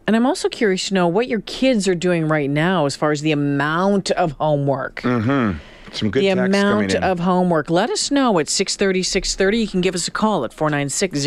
And 0.05 0.17
I'm 0.17 0.25
also 0.25 0.49
curious 0.49 0.89
to 0.89 0.93
know 0.93 1.07
what 1.07 1.29
your 1.29 1.41
kids 1.41 1.87
are 1.87 1.95
doing 1.95 2.27
right 2.27 2.49
now 2.49 2.85
as 2.85 2.95
far 2.95 3.11
as 3.11 3.21
the 3.21 3.31
amount 3.31 4.11
of 4.11 4.33
homework. 4.33 5.01
Mm-hmm. 5.01 5.59
Some 5.93 6.11
good 6.11 6.23
the 6.23 6.29
amount 6.29 6.95
of 6.95 7.19
homework. 7.19 7.69
Let 7.69 7.89
us 7.89 8.11
know 8.11 8.37
at 8.39 8.49
630, 8.49 9.03
630. 9.03 9.57
You 9.59 9.67
can 9.67 9.81
give 9.81 9.95
us 9.95 10.07
a 10.07 10.11
call 10.11 10.43
at 10.43 10.53
496 10.53 11.19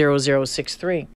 0063. 0.50 1.08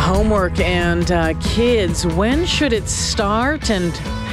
Homework 0.00 0.58
and 0.60 1.10
uh, 1.10 1.34
kids, 1.40 2.06
when 2.06 2.46
should 2.46 2.72
it 2.72 2.88
start 2.88 3.70
and 3.70 3.92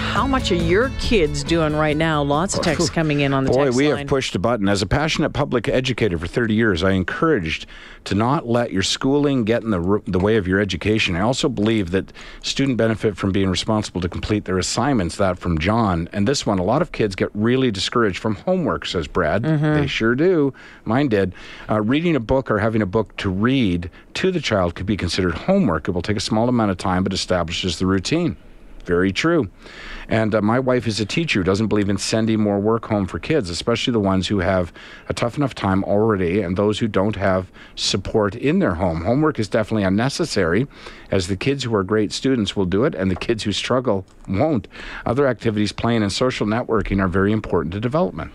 how 0.10 0.26
much 0.26 0.52
are 0.52 0.56
your 0.56 0.90
kids 1.00 1.44
doing 1.44 1.76
right 1.76 1.96
now? 1.96 2.24
Lots 2.24 2.56
of 2.58 2.64
texts 2.64 2.90
coming 3.00 3.20
in 3.20 3.32
on 3.32 3.44
the 3.44 3.52
Boy, 3.52 3.66
text 3.66 3.78
we 3.78 3.90
line. 3.90 4.00
have 4.00 4.08
pushed 4.08 4.34
a 4.34 4.40
button. 4.40 4.68
As 4.68 4.82
a 4.82 4.88
passionate 4.88 5.30
public 5.34 5.70
educator 5.70 6.18
for 6.18 6.26
30 6.26 6.56
years, 6.56 6.84
I 6.84 6.92
encouraged 6.92 7.68
to 8.06 8.16
not 8.16 8.48
let 8.48 8.72
your 8.74 8.82
schooling 8.82 9.44
get 9.44 9.62
in 9.62 9.70
the, 9.70 10.02
the 10.08 10.18
way 10.18 10.38
of 10.38 10.48
your 10.48 10.60
education. 10.60 11.16
I 11.16 11.22
also 11.22 11.48
believe 11.48 11.92
that 11.92 12.12
students 12.42 12.76
benefit 12.78 13.18
from 13.18 13.32
being 13.32 13.50
responsible 13.50 14.02
to 14.02 14.10
complete 14.10 14.46
their 14.46 14.58
assignments. 14.58 15.18
That 15.18 15.38
from 15.38 15.60
John. 15.60 16.10
And 16.12 16.28
this 16.28 16.44
one, 16.44 16.58
a 16.58 16.64
lot 16.64 16.82
of 16.82 16.92
kids 16.92 17.16
get 17.16 17.30
really 17.36 17.70
discouraged 17.70 18.18
from 18.18 18.36
homework, 18.36 18.88
says 18.88 19.08
Brad. 19.08 19.44
Mm-hmm. 19.44 19.74
They 19.76 19.88
sure 19.88 20.16
do. 20.16 20.56
Mine 20.86 21.10
did. 21.10 21.34
Uh, 21.70 21.82
reading 21.82 22.16
a 22.16 22.20
book 22.20 22.50
or 22.50 22.58
having 22.58 22.82
a 22.82 22.88
book 22.88 23.16
to 23.18 23.30
read 23.30 23.92
to 24.16 24.32
the 24.32 24.42
child 24.42 24.74
could 24.74 24.88
be 24.88 24.98
considered 24.98 25.36
homework. 25.36 25.88
It 25.88 25.92
will 25.92 26.02
take 26.02 26.18
a 26.18 26.22
small 26.22 26.50
amount 26.50 26.72
of 26.72 26.78
time, 26.78 27.04
but 27.04 27.14
establishes 27.14 27.78
the 27.78 27.86
routine. 27.86 28.38
Very 28.86 29.12
true. 29.12 29.50
And 30.08 30.34
uh, 30.34 30.42
my 30.42 30.60
wife 30.60 30.88
is 30.88 31.00
a 31.00 31.06
teacher 31.06 31.40
who 31.40 31.44
doesn't 31.44 31.68
believe 31.68 31.90
in 31.90 31.98
sending 31.98 32.40
more 32.40 32.60
work 32.60 32.86
home 32.86 33.06
for 33.06 33.20
kids, 33.20 33.50
especially 33.50 33.94
the 33.94 34.00
ones 34.00 34.28
who 34.28 34.40
have 34.40 34.74
a 35.08 35.14
tough 35.14 35.38
enough 35.38 35.54
time 35.54 35.84
already 35.84 36.42
and 36.42 36.58
those 36.58 36.80
who 36.80 36.88
don't 36.88 37.16
have 37.16 37.52
support 37.76 38.36
in 38.36 38.60
their 38.60 38.76
home. 38.76 39.04
Homework 39.04 39.38
is 39.38 39.48
definitely 39.48 39.84
unnecessary, 39.84 40.68
as 41.12 41.28
the 41.28 41.38
kids 41.38 41.64
who 41.64 41.76
are 41.76 41.84
great 41.84 42.12
students 42.12 42.56
will 42.56 42.66
do 42.66 42.86
it 42.86 42.96
and 42.96 43.12
the 43.12 43.16
kids 43.16 43.44
who 43.44 43.52
struggle 43.52 44.06
won't. 44.28 44.68
Other 45.06 45.28
activities, 45.28 45.72
playing 45.72 46.02
and 46.02 46.12
social 46.12 46.48
networking, 46.48 47.00
are 47.00 47.08
very 47.08 47.32
important 47.32 47.74
to 47.74 47.80
development. 47.80 48.32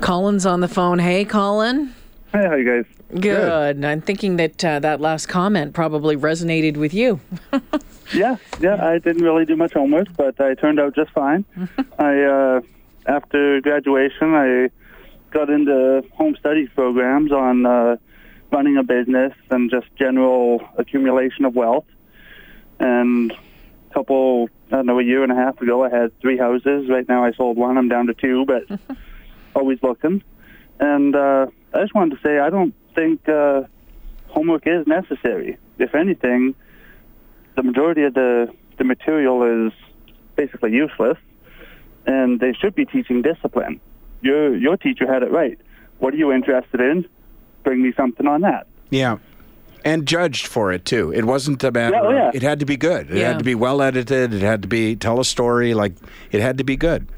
Colin's 0.00 0.46
on 0.46 0.60
the 0.60 0.68
phone. 0.68 1.00
Hey, 1.00 1.24
Colin. 1.24 1.94
Hey, 2.32 2.46
how 2.46 2.54
you 2.54 2.64
guys? 2.64 3.20
Good. 3.20 3.84
I'm 3.84 4.00
thinking 4.00 4.36
that 4.36 4.64
uh, 4.64 4.78
that 4.78 5.00
last 5.00 5.26
comment 5.26 5.74
probably 5.74 6.16
resonated 6.16 6.76
with 6.76 6.94
you. 6.94 7.20
Yeah, 8.12 8.36
yeah. 8.60 8.84
I 8.84 8.98
didn't 8.98 9.22
really 9.22 9.44
do 9.44 9.56
much 9.56 9.72
homework, 9.72 10.08
but 10.16 10.40
I 10.40 10.54
turned 10.54 10.80
out 10.80 10.94
just 10.94 11.10
fine. 11.12 11.44
I 11.98 12.22
uh, 12.22 12.60
after 13.06 13.60
graduation, 13.60 14.34
I 14.34 14.70
got 15.30 15.50
into 15.50 16.04
home 16.12 16.36
studies 16.38 16.68
programs 16.74 17.32
on 17.32 17.66
uh, 17.66 17.96
running 18.50 18.76
a 18.76 18.82
business 18.82 19.32
and 19.50 19.70
just 19.70 19.86
general 19.96 20.62
accumulation 20.76 21.44
of 21.44 21.54
wealth. 21.54 21.86
And 22.78 23.32
a 23.32 23.94
couple, 23.94 24.48
I 24.68 24.76
don't 24.76 24.86
know, 24.86 24.98
a 24.98 25.04
year 25.04 25.22
and 25.22 25.30
a 25.30 25.34
half 25.34 25.60
ago, 25.60 25.84
I 25.84 25.90
had 25.90 26.18
three 26.20 26.38
houses. 26.38 26.88
Right 26.88 27.08
now, 27.08 27.24
I 27.24 27.32
sold 27.32 27.56
one. 27.56 27.78
I'm 27.78 27.88
down 27.88 28.06
to 28.06 28.14
two, 28.14 28.44
but 28.46 28.64
always 29.54 29.78
looking. 29.82 30.22
And 30.78 31.14
uh, 31.14 31.46
I 31.74 31.82
just 31.82 31.94
wanted 31.94 32.16
to 32.16 32.22
say, 32.26 32.38
I 32.38 32.50
don't 32.50 32.74
think 32.94 33.28
uh, 33.28 33.62
homework 34.28 34.66
is 34.66 34.86
necessary. 34.86 35.58
If 35.78 35.94
anything, 35.94 36.54
the 37.60 37.66
majority 37.66 38.04
of 38.04 38.14
the, 38.14 38.48
the 38.78 38.84
material 38.84 39.66
is 39.66 39.72
basically 40.34 40.72
useless, 40.72 41.18
and 42.06 42.40
they 42.40 42.54
should 42.54 42.74
be 42.74 42.86
teaching 42.86 43.20
discipline. 43.20 43.80
Your, 44.22 44.56
your 44.56 44.78
teacher 44.78 45.10
had 45.12 45.22
it 45.22 45.30
right. 45.30 45.58
What 45.98 46.14
are 46.14 46.16
you 46.16 46.32
interested 46.32 46.80
in? 46.80 47.06
Bring 47.62 47.82
me 47.82 47.92
something 47.94 48.26
on 48.26 48.40
that. 48.40 48.66
Yeah. 48.88 49.18
And 49.84 50.06
judged 50.06 50.46
for 50.46 50.72
it 50.72 50.86
too. 50.86 51.12
It 51.12 51.26
wasn't 51.26 51.62
a 51.64 51.70
matter. 51.70 51.96
Yeah, 51.96 52.02
oh, 52.02 52.10
yeah. 52.10 52.30
It 52.32 52.42
had 52.42 52.60
to 52.60 52.66
be 52.66 52.78
good. 52.78 53.10
It 53.10 53.18
Yeah. 53.18 53.28
had 53.28 53.38
to 53.38 53.44
be 53.44 53.54
well 53.54 53.82
edited. 53.82 54.32
It 54.32 54.40
had 54.42 54.62
to 54.62 54.68
be 54.68 54.96
tell 54.96 55.20
a 55.20 55.24
story. 55.24 55.74
Like 55.74 55.92
it 56.32 56.40
had 56.40 56.56
to 56.58 56.64
be 56.64 56.76
good. 56.76 57.08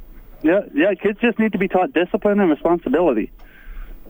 Yeah, 0.42 0.60
yeah. 0.74 0.94
Kids 0.94 1.20
just 1.20 1.38
need 1.38 1.52
to 1.52 1.58
be 1.58 1.68
taught 1.68 1.92
discipline 1.92 2.38
and 2.40 2.50
responsibility, 2.50 3.30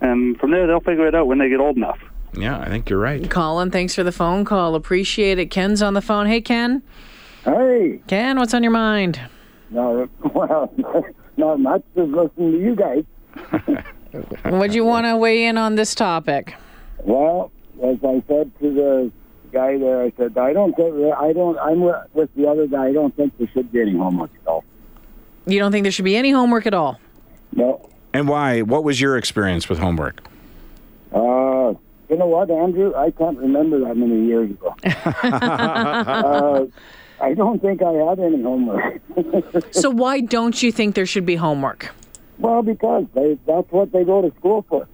and 0.03 0.39
from 0.39 0.51
there 0.51 0.67
they'll 0.67 0.81
figure 0.81 1.07
it 1.07 1.15
out 1.15 1.27
when 1.27 1.39
they 1.39 1.49
get 1.51 1.61
old 1.61 1.77
enough. 1.79 1.99
Yeah, 2.35 2.59
I 2.59 2.69
think 2.69 2.89
you're 2.89 2.99
right. 2.99 3.29
Colin, 3.31 3.71
thanks 3.71 3.95
for 3.95 4.03
the 4.03 4.13
phone 4.13 4.45
call. 4.45 4.75
Appreciate 4.75 5.39
it. 5.39 5.47
Ken's 5.47 5.83
on 5.83 5.95
the 5.95 6.01
phone. 6.01 6.27
Hey, 6.27 6.41
Ken. 6.41 6.83
Hey, 7.45 8.01
Ken, 8.07 8.39
what's 8.39 8.55
on 8.55 8.63
your 8.63 8.73
mind? 8.73 9.21
no, 9.71 10.09
well, 10.35 10.73
not 11.37 11.61
much. 11.61 11.83
Just 11.97 12.11
listening 12.11 12.53
to 12.53 12.59
you 12.59 12.77
guys. 12.77 13.05
Would 14.45 14.75
you 14.75 14.85
want 14.85 15.07
to 15.07 15.17
weigh 15.17 15.45
in 15.47 15.57
on 15.59 15.75
this 15.75 15.95
topic? 15.95 16.55
Well, 16.99 17.51
as 17.83 17.97
I 18.05 18.23
said 18.29 18.53
to 18.61 18.75
the 18.75 19.13
guy 19.53 19.79
there, 19.79 20.03
I 20.03 20.13
said 20.17 20.37
I 20.37 20.53
don't 20.53 20.75
think 20.77 20.95
I 21.15 21.33
don't. 21.33 21.59
I'm 21.59 21.81
with 21.81 21.97
with 22.13 22.35
the 22.35 22.47
other 22.47 22.67
guy. 22.67 22.89
I 22.89 22.93
don't 22.93 23.15
think 23.17 23.37
there 23.39 23.49
should 23.53 23.73
be 23.73 23.81
any 23.81 23.97
homework 23.97 24.31
at 24.43 24.47
all. 24.47 24.65
You 25.47 25.59
don't 25.59 25.73
think 25.73 25.85
there 25.85 25.93
should 25.93 26.05
be 26.05 26.17
any 26.17 26.31
homework 26.31 26.67
at 26.67 26.75
all? 26.75 27.01
No. 27.53 27.89
And 28.13 28.29
why? 28.29 28.63
What 28.63 28.85
was 28.85 29.01
your 29.01 29.17
experience 29.17 29.69
with 29.69 29.79
homework? 29.79 30.23
Uh, 31.13 31.73
you 32.13 32.19
know 32.19 32.27
what, 32.27 32.51
Andrew? 32.51 32.95
I 32.95 33.11
can't 33.11 33.39
remember 33.39 33.81
that 33.81 33.97
many 33.97 34.27
years 34.27 34.51
ago. 34.51 34.77
uh, 34.85 36.67
I 37.21 37.33
don't 37.33 37.61
think 37.63 37.83
I 37.83 37.93
had 37.93 38.21
any 38.21 38.43
homework. 38.43 39.01
So 39.73 39.89
why 39.89 40.21
don't 40.21 40.63
you 40.63 40.71
think 40.73 40.95
there 40.95 41.07
should 41.07 41.25
be 41.27 41.37
homework? 41.37 41.91
well, 42.39 42.63
because 42.63 43.07
they, 43.15 43.39
that's 43.47 43.71
what 43.71 43.93
they 43.93 44.05
go 44.05 44.21
to 44.21 44.35
school 44.37 44.65
for. 44.69 44.87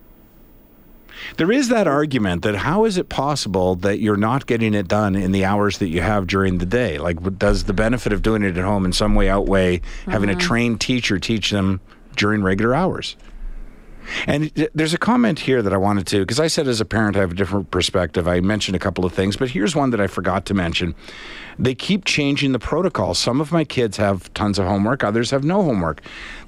There 1.38 1.50
is 1.50 1.68
that 1.68 1.88
argument 1.88 2.42
that 2.42 2.54
how 2.54 2.84
is 2.84 2.98
it 2.98 3.08
possible 3.08 3.74
that 3.76 3.98
you're 3.98 4.16
not 4.16 4.46
getting 4.46 4.74
it 4.74 4.86
done 4.86 5.16
in 5.16 5.32
the 5.32 5.44
hours 5.44 5.78
that 5.78 5.88
you 5.88 6.00
have 6.02 6.28
during 6.28 6.58
the 6.58 6.66
day? 6.66 6.98
Like, 6.98 7.38
does 7.38 7.64
the 7.64 7.72
benefit 7.72 8.12
of 8.12 8.22
doing 8.22 8.44
it 8.44 8.56
at 8.56 8.64
home 8.64 8.84
in 8.84 8.92
some 8.92 9.16
way 9.16 9.28
outweigh 9.28 9.80
having 10.06 10.30
a 10.30 10.36
trained 10.36 10.80
teacher 10.80 11.18
teach 11.18 11.50
them 11.50 11.80
during 12.14 12.42
regular 12.42 12.74
hours? 12.74 13.16
And 14.26 14.50
there's 14.74 14.94
a 14.94 14.98
comment 14.98 15.40
here 15.40 15.62
that 15.62 15.72
I 15.72 15.76
wanted 15.76 16.06
to, 16.08 16.20
because 16.20 16.40
I 16.40 16.46
said 16.46 16.68
as 16.68 16.80
a 16.80 16.84
parent, 16.84 17.16
I 17.16 17.20
have 17.20 17.32
a 17.32 17.34
different 17.34 17.70
perspective. 17.70 18.26
I 18.28 18.40
mentioned 18.40 18.76
a 18.76 18.78
couple 18.78 19.04
of 19.04 19.12
things, 19.12 19.36
but 19.36 19.50
here's 19.50 19.74
one 19.74 19.90
that 19.90 20.00
I 20.00 20.06
forgot 20.06 20.46
to 20.46 20.54
mention. 20.54 20.94
They 21.58 21.74
keep 21.74 22.04
changing 22.04 22.52
the 22.52 22.58
protocol. 22.58 23.14
Some 23.14 23.40
of 23.40 23.50
my 23.50 23.64
kids 23.64 23.96
have 23.96 24.32
tons 24.34 24.58
of 24.58 24.66
homework, 24.66 25.02
others 25.02 25.30
have 25.32 25.42
no 25.42 25.62
homework. 25.62 26.02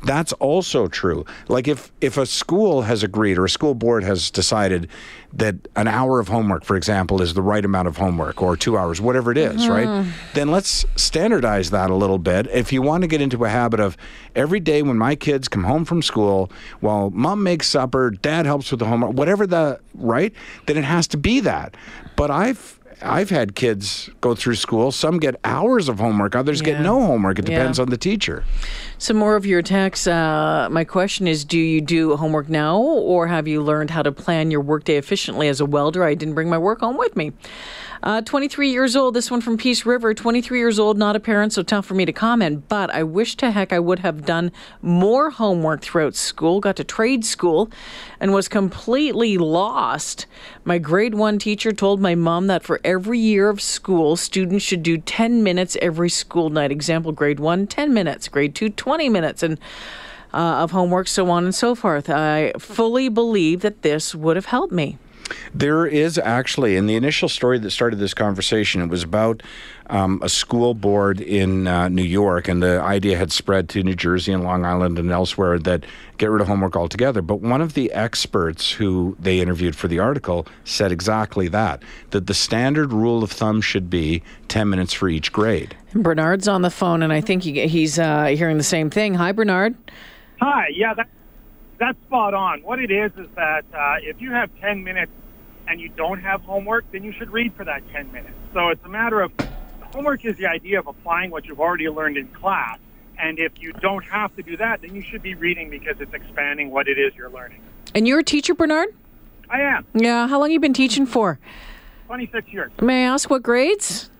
That's 0.04 0.32
also 0.34 0.86
true. 0.86 1.24
Like 1.48 1.66
if 1.66 1.90
if 2.00 2.16
a 2.16 2.26
school 2.26 2.82
has 2.82 3.02
agreed 3.02 3.36
or 3.36 3.44
a 3.44 3.50
school 3.50 3.74
board 3.74 4.04
has 4.04 4.30
decided 4.30 4.88
that 5.32 5.54
an 5.76 5.86
hour 5.86 6.18
of 6.18 6.28
homework, 6.28 6.64
for 6.64 6.76
example, 6.76 7.22
is 7.22 7.34
the 7.34 7.42
right 7.42 7.64
amount 7.64 7.86
of 7.86 7.96
homework 7.96 8.42
or 8.42 8.56
2 8.56 8.76
hours, 8.76 9.00
whatever 9.00 9.30
it 9.30 9.38
is, 9.38 9.62
mm-hmm. 9.62 9.70
right? 9.70 10.12
Then 10.34 10.50
let's 10.50 10.84
standardize 10.96 11.70
that 11.70 11.88
a 11.90 11.94
little 11.94 12.18
bit. 12.18 12.48
If 12.48 12.72
you 12.72 12.82
want 12.82 13.02
to 13.02 13.06
get 13.06 13.20
into 13.20 13.44
a 13.44 13.48
habit 13.48 13.78
of 13.78 13.96
every 14.34 14.58
day 14.58 14.82
when 14.82 14.98
my 14.98 15.14
kids 15.14 15.46
come 15.46 15.64
home 15.64 15.84
from 15.84 16.02
school, 16.02 16.50
while 16.80 17.10
mom 17.10 17.42
makes 17.44 17.68
supper, 17.68 18.10
dad 18.10 18.44
helps 18.46 18.72
with 18.72 18.80
the 18.80 18.86
homework, 18.86 19.12
whatever 19.12 19.46
the 19.46 19.78
right, 19.94 20.32
then 20.66 20.76
it 20.76 20.84
has 20.84 21.06
to 21.08 21.16
be 21.16 21.38
that. 21.40 21.76
But 22.16 22.32
I've 22.32 22.79
I've 23.02 23.30
had 23.30 23.54
kids 23.54 24.10
go 24.20 24.34
through 24.34 24.56
school. 24.56 24.92
Some 24.92 25.18
get 25.18 25.36
hours 25.44 25.88
of 25.88 25.98
homework, 25.98 26.34
others 26.36 26.60
Yeah. 26.60 26.66
get 26.74 26.80
no 26.82 27.00
homework. 27.00 27.38
It 27.38 27.48
Yeah. 27.48 27.58
depends 27.58 27.78
on 27.78 27.88
the 27.90 27.96
teacher. 27.96 28.44
Some 28.98 29.16
more 29.16 29.36
of 29.36 29.46
your 29.46 29.62
texts. 29.62 30.06
Uh, 30.06 30.68
my 30.70 30.84
question 30.84 31.26
is 31.26 31.44
Do 31.44 31.58
you 31.58 31.80
do 31.80 32.16
homework 32.16 32.48
now, 32.48 32.76
or 32.78 33.26
have 33.28 33.48
you 33.48 33.62
learned 33.62 33.90
how 33.90 34.02
to 34.02 34.12
plan 34.12 34.50
your 34.50 34.60
workday 34.60 34.96
efficiently 34.96 35.48
as 35.48 35.60
a 35.60 35.66
welder? 35.66 36.04
I 36.04 36.14
didn't 36.14 36.34
bring 36.34 36.50
my 36.50 36.58
work 36.58 36.80
home 36.80 36.96
with 36.98 37.16
me. 37.16 37.32
Uh, 38.02 38.22
23 38.22 38.70
years 38.70 38.96
old. 38.96 39.14
This 39.14 39.30
one 39.30 39.42
from 39.42 39.58
Peace 39.58 39.84
River. 39.84 40.14
23 40.14 40.58
years 40.58 40.78
old, 40.78 40.96
not 40.96 41.16
a 41.16 41.20
parent, 41.20 41.52
so 41.52 41.62
tough 41.62 41.84
for 41.84 41.94
me 41.94 42.06
to 42.06 42.12
comment. 42.12 42.68
But 42.68 42.90
I 42.90 43.02
wish 43.02 43.36
to 43.36 43.50
heck 43.50 43.72
I 43.72 43.78
would 43.78 43.98
have 43.98 44.24
done 44.24 44.52
more 44.80 45.30
homework 45.30 45.82
throughout 45.82 46.14
school. 46.14 46.60
Got 46.60 46.76
to 46.76 46.84
trade 46.84 47.24
school 47.24 47.70
and 48.18 48.32
was 48.32 48.48
completely 48.48 49.36
lost. 49.36 50.26
My 50.64 50.78
grade 50.78 51.14
one 51.14 51.38
teacher 51.38 51.72
told 51.72 52.00
my 52.00 52.14
mom 52.14 52.46
that 52.46 52.62
for 52.62 52.80
every 52.84 53.18
year 53.18 53.50
of 53.50 53.60
school, 53.60 54.16
students 54.16 54.64
should 54.64 54.82
do 54.82 54.96
10 54.96 55.42
minutes 55.42 55.76
every 55.82 56.08
school 56.08 56.48
night. 56.48 56.72
Example, 56.72 57.12
grade 57.12 57.40
one, 57.40 57.66
10 57.66 57.92
minutes, 57.92 58.28
grade 58.28 58.54
two, 58.54 58.70
20 58.70 59.10
minutes, 59.10 59.42
and 59.42 59.58
uh, 60.32 60.62
of 60.62 60.70
homework, 60.70 61.08
so 61.08 61.28
on 61.28 61.44
and 61.44 61.54
so 61.54 61.74
forth. 61.74 62.08
I 62.08 62.52
fully 62.58 63.08
believe 63.08 63.60
that 63.60 63.82
this 63.82 64.14
would 64.14 64.36
have 64.36 64.46
helped 64.46 64.72
me. 64.72 64.96
There 65.54 65.86
is 65.86 66.18
actually, 66.18 66.76
in 66.76 66.86
the 66.86 66.96
initial 66.96 67.28
story 67.28 67.58
that 67.58 67.70
started 67.70 67.98
this 67.98 68.14
conversation, 68.14 68.82
it 68.82 68.88
was 68.88 69.02
about 69.02 69.42
um, 69.90 70.20
a 70.22 70.28
school 70.28 70.74
board 70.74 71.20
in 71.20 71.66
uh, 71.66 71.88
New 71.88 72.04
York, 72.04 72.48
and 72.48 72.62
the 72.62 72.80
idea 72.80 73.16
had 73.16 73.32
spread 73.32 73.68
to 73.70 73.82
New 73.82 73.94
Jersey 73.94 74.32
and 74.32 74.44
Long 74.44 74.64
Island 74.64 74.98
and 74.98 75.10
elsewhere 75.10 75.58
that 75.58 75.84
get 76.18 76.30
rid 76.30 76.40
of 76.40 76.48
homework 76.48 76.76
altogether. 76.76 77.22
But 77.22 77.40
one 77.40 77.60
of 77.60 77.74
the 77.74 77.90
experts 77.92 78.70
who 78.70 79.16
they 79.18 79.40
interviewed 79.40 79.74
for 79.74 79.88
the 79.88 79.98
article 79.98 80.46
said 80.64 80.92
exactly 80.92 81.48
that 81.48 81.82
that 82.10 82.26
the 82.26 82.34
standard 82.34 82.92
rule 82.92 83.22
of 83.22 83.30
thumb 83.30 83.60
should 83.60 83.90
be 83.90 84.22
10 84.48 84.68
minutes 84.68 84.92
for 84.92 85.08
each 85.08 85.32
grade. 85.32 85.76
Bernard's 85.94 86.46
on 86.46 86.62
the 86.62 86.70
phone, 86.70 87.02
and 87.02 87.12
I 87.12 87.20
think 87.20 87.42
he, 87.42 87.66
he's 87.66 87.98
uh, 87.98 88.26
hearing 88.26 88.58
the 88.58 88.62
same 88.62 88.90
thing. 88.90 89.14
Hi, 89.14 89.32
Bernard. 89.32 89.74
Hi, 90.40 90.68
yeah, 90.72 90.94
that, 90.94 91.08
that's 91.80 92.00
spot 92.02 92.34
on. 92.34 92.60
What 92.62 92.78
it 92.78 92.92
is 92.92 93.10
is 93.16 93.26
that 93.34 93.64
uh, 93.74 93.96
if 94.02 94.20
you 94.20 94.30
have 94.30 94.50
10 94.60 94.84
minutes 94.84 95.10
and 95.66 95.80
you 95.80 95.88
don't 95.88 96.20
have 96.20 96.42
homework, 96.42 96.84
then 96.92 97.02
you 97.02 97.12
should 97.12 97.32
read 97.32 97.54
for 97.54 97.64
that 97.64 97.82
10 97.90 98.12
minutes. 98.12 98.34
So 98.52 98.68
it's 98.68 98.84
a 98.84 98.88
matter 98.88 99.20
of 99.20 99.32
homework 99.92 100.24
is 100.24 100.36
the 100.36 100.46
idea 100.46 100.78
of 100.78 100.86
applying 100.86 101.30
what 101.30 101.46
you've 101.46 101.58
already 101.58 101.88
learned 101.88 102.18
in 102.18 102.28
class. 102.28 102.78
And 103.18 103.38
if 103.38 103.60
you 103.60 103.72
don't 103.72 104.04
have 104.04 104.34
to 104.36 104.42
do 104.42 104.56
that, 104.58 104.82
then 104.82 104.94
you 104.94 105.02
should 105.02 105.22
be 105.22 105.34
reading 105.34 105.70
because 105.70 105.96
it's 106.00 106.12
expanding 106.12 106.70
what 106.70 106.86
it 106.86 106.98
is 106.98 107.14
you're 107.16 107.30
learning. 107.30 107.60
And 107.94 108.06
you're 108.06 108.20
a 108.20 108.24
teacher, 108.24 108.54
Bernard? 108.54 108.88
I 109.48 109.62
am. 109.62 109.86
Yeah. 109.94 110.28
How 110.28 110.38
long 110.38 110.50
you 110.50 110.60
been 110.60 110.74
teaching 110.74 111.06
for? 111.06 111.38
26 112.06 112.48
years. 112.52 112.72
May 112.80 113.06
I 113.06 113.12
ask 113.12 113.28
what 113.30 113.42
grades? 113.42 114.10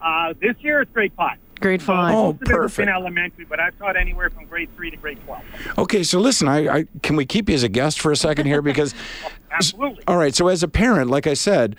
Uh, 0.00 0.34
this 0.40 0.56
year 0.60 0.82
it's 0.82 0.92
grade 0.92 1.12
5. 1.16 1.38
Grade 1.60 1.82
five. 1.82 2.14
Oh, 2.14 2.32
Most 2.32 2.34
of 2.36 2.42
it 2.42 2.48
has 2.48 2.56
perfect. 2.56 2.76
been 2.86 2.88
elementary, 2.88 3.44
but 3.44 3.60
I've 3.60 3.76
taught 3.78 3.96
anywhere 3.96 4.30
from 4.30 4.44
grade 4.46 4.68
3 4.76 4.90
to 4.90 4.96
grade 4.96 5.18
12. 5.24 5.42
Okay, 5.78 6.02
so 6.02 6.18
listen, 6.20 6.48
I, 6.48 6.68
I 6.68 6.84
can 7.02 7.16
we 7.16 7.26
keep 7.26 7.48
you 7.48 7.54
as 7.54 7.62
a 7.62 7.68
guest 7.68 8.00
for 8.00 8.12
a 8.12 8.16
second 8.16 8.46
here 8.46 8.62
because 8.62 8.94
Absolutely. 9.50 10.02
All 10.06 10.16
right. 10.16 10.34
So 10.34 10.48
as 10.48 10.62
a 10.62 10.68
parent, 10.68 11.10
like 11.10 11.26
I 11.26 11.34
said, 11.34 11.74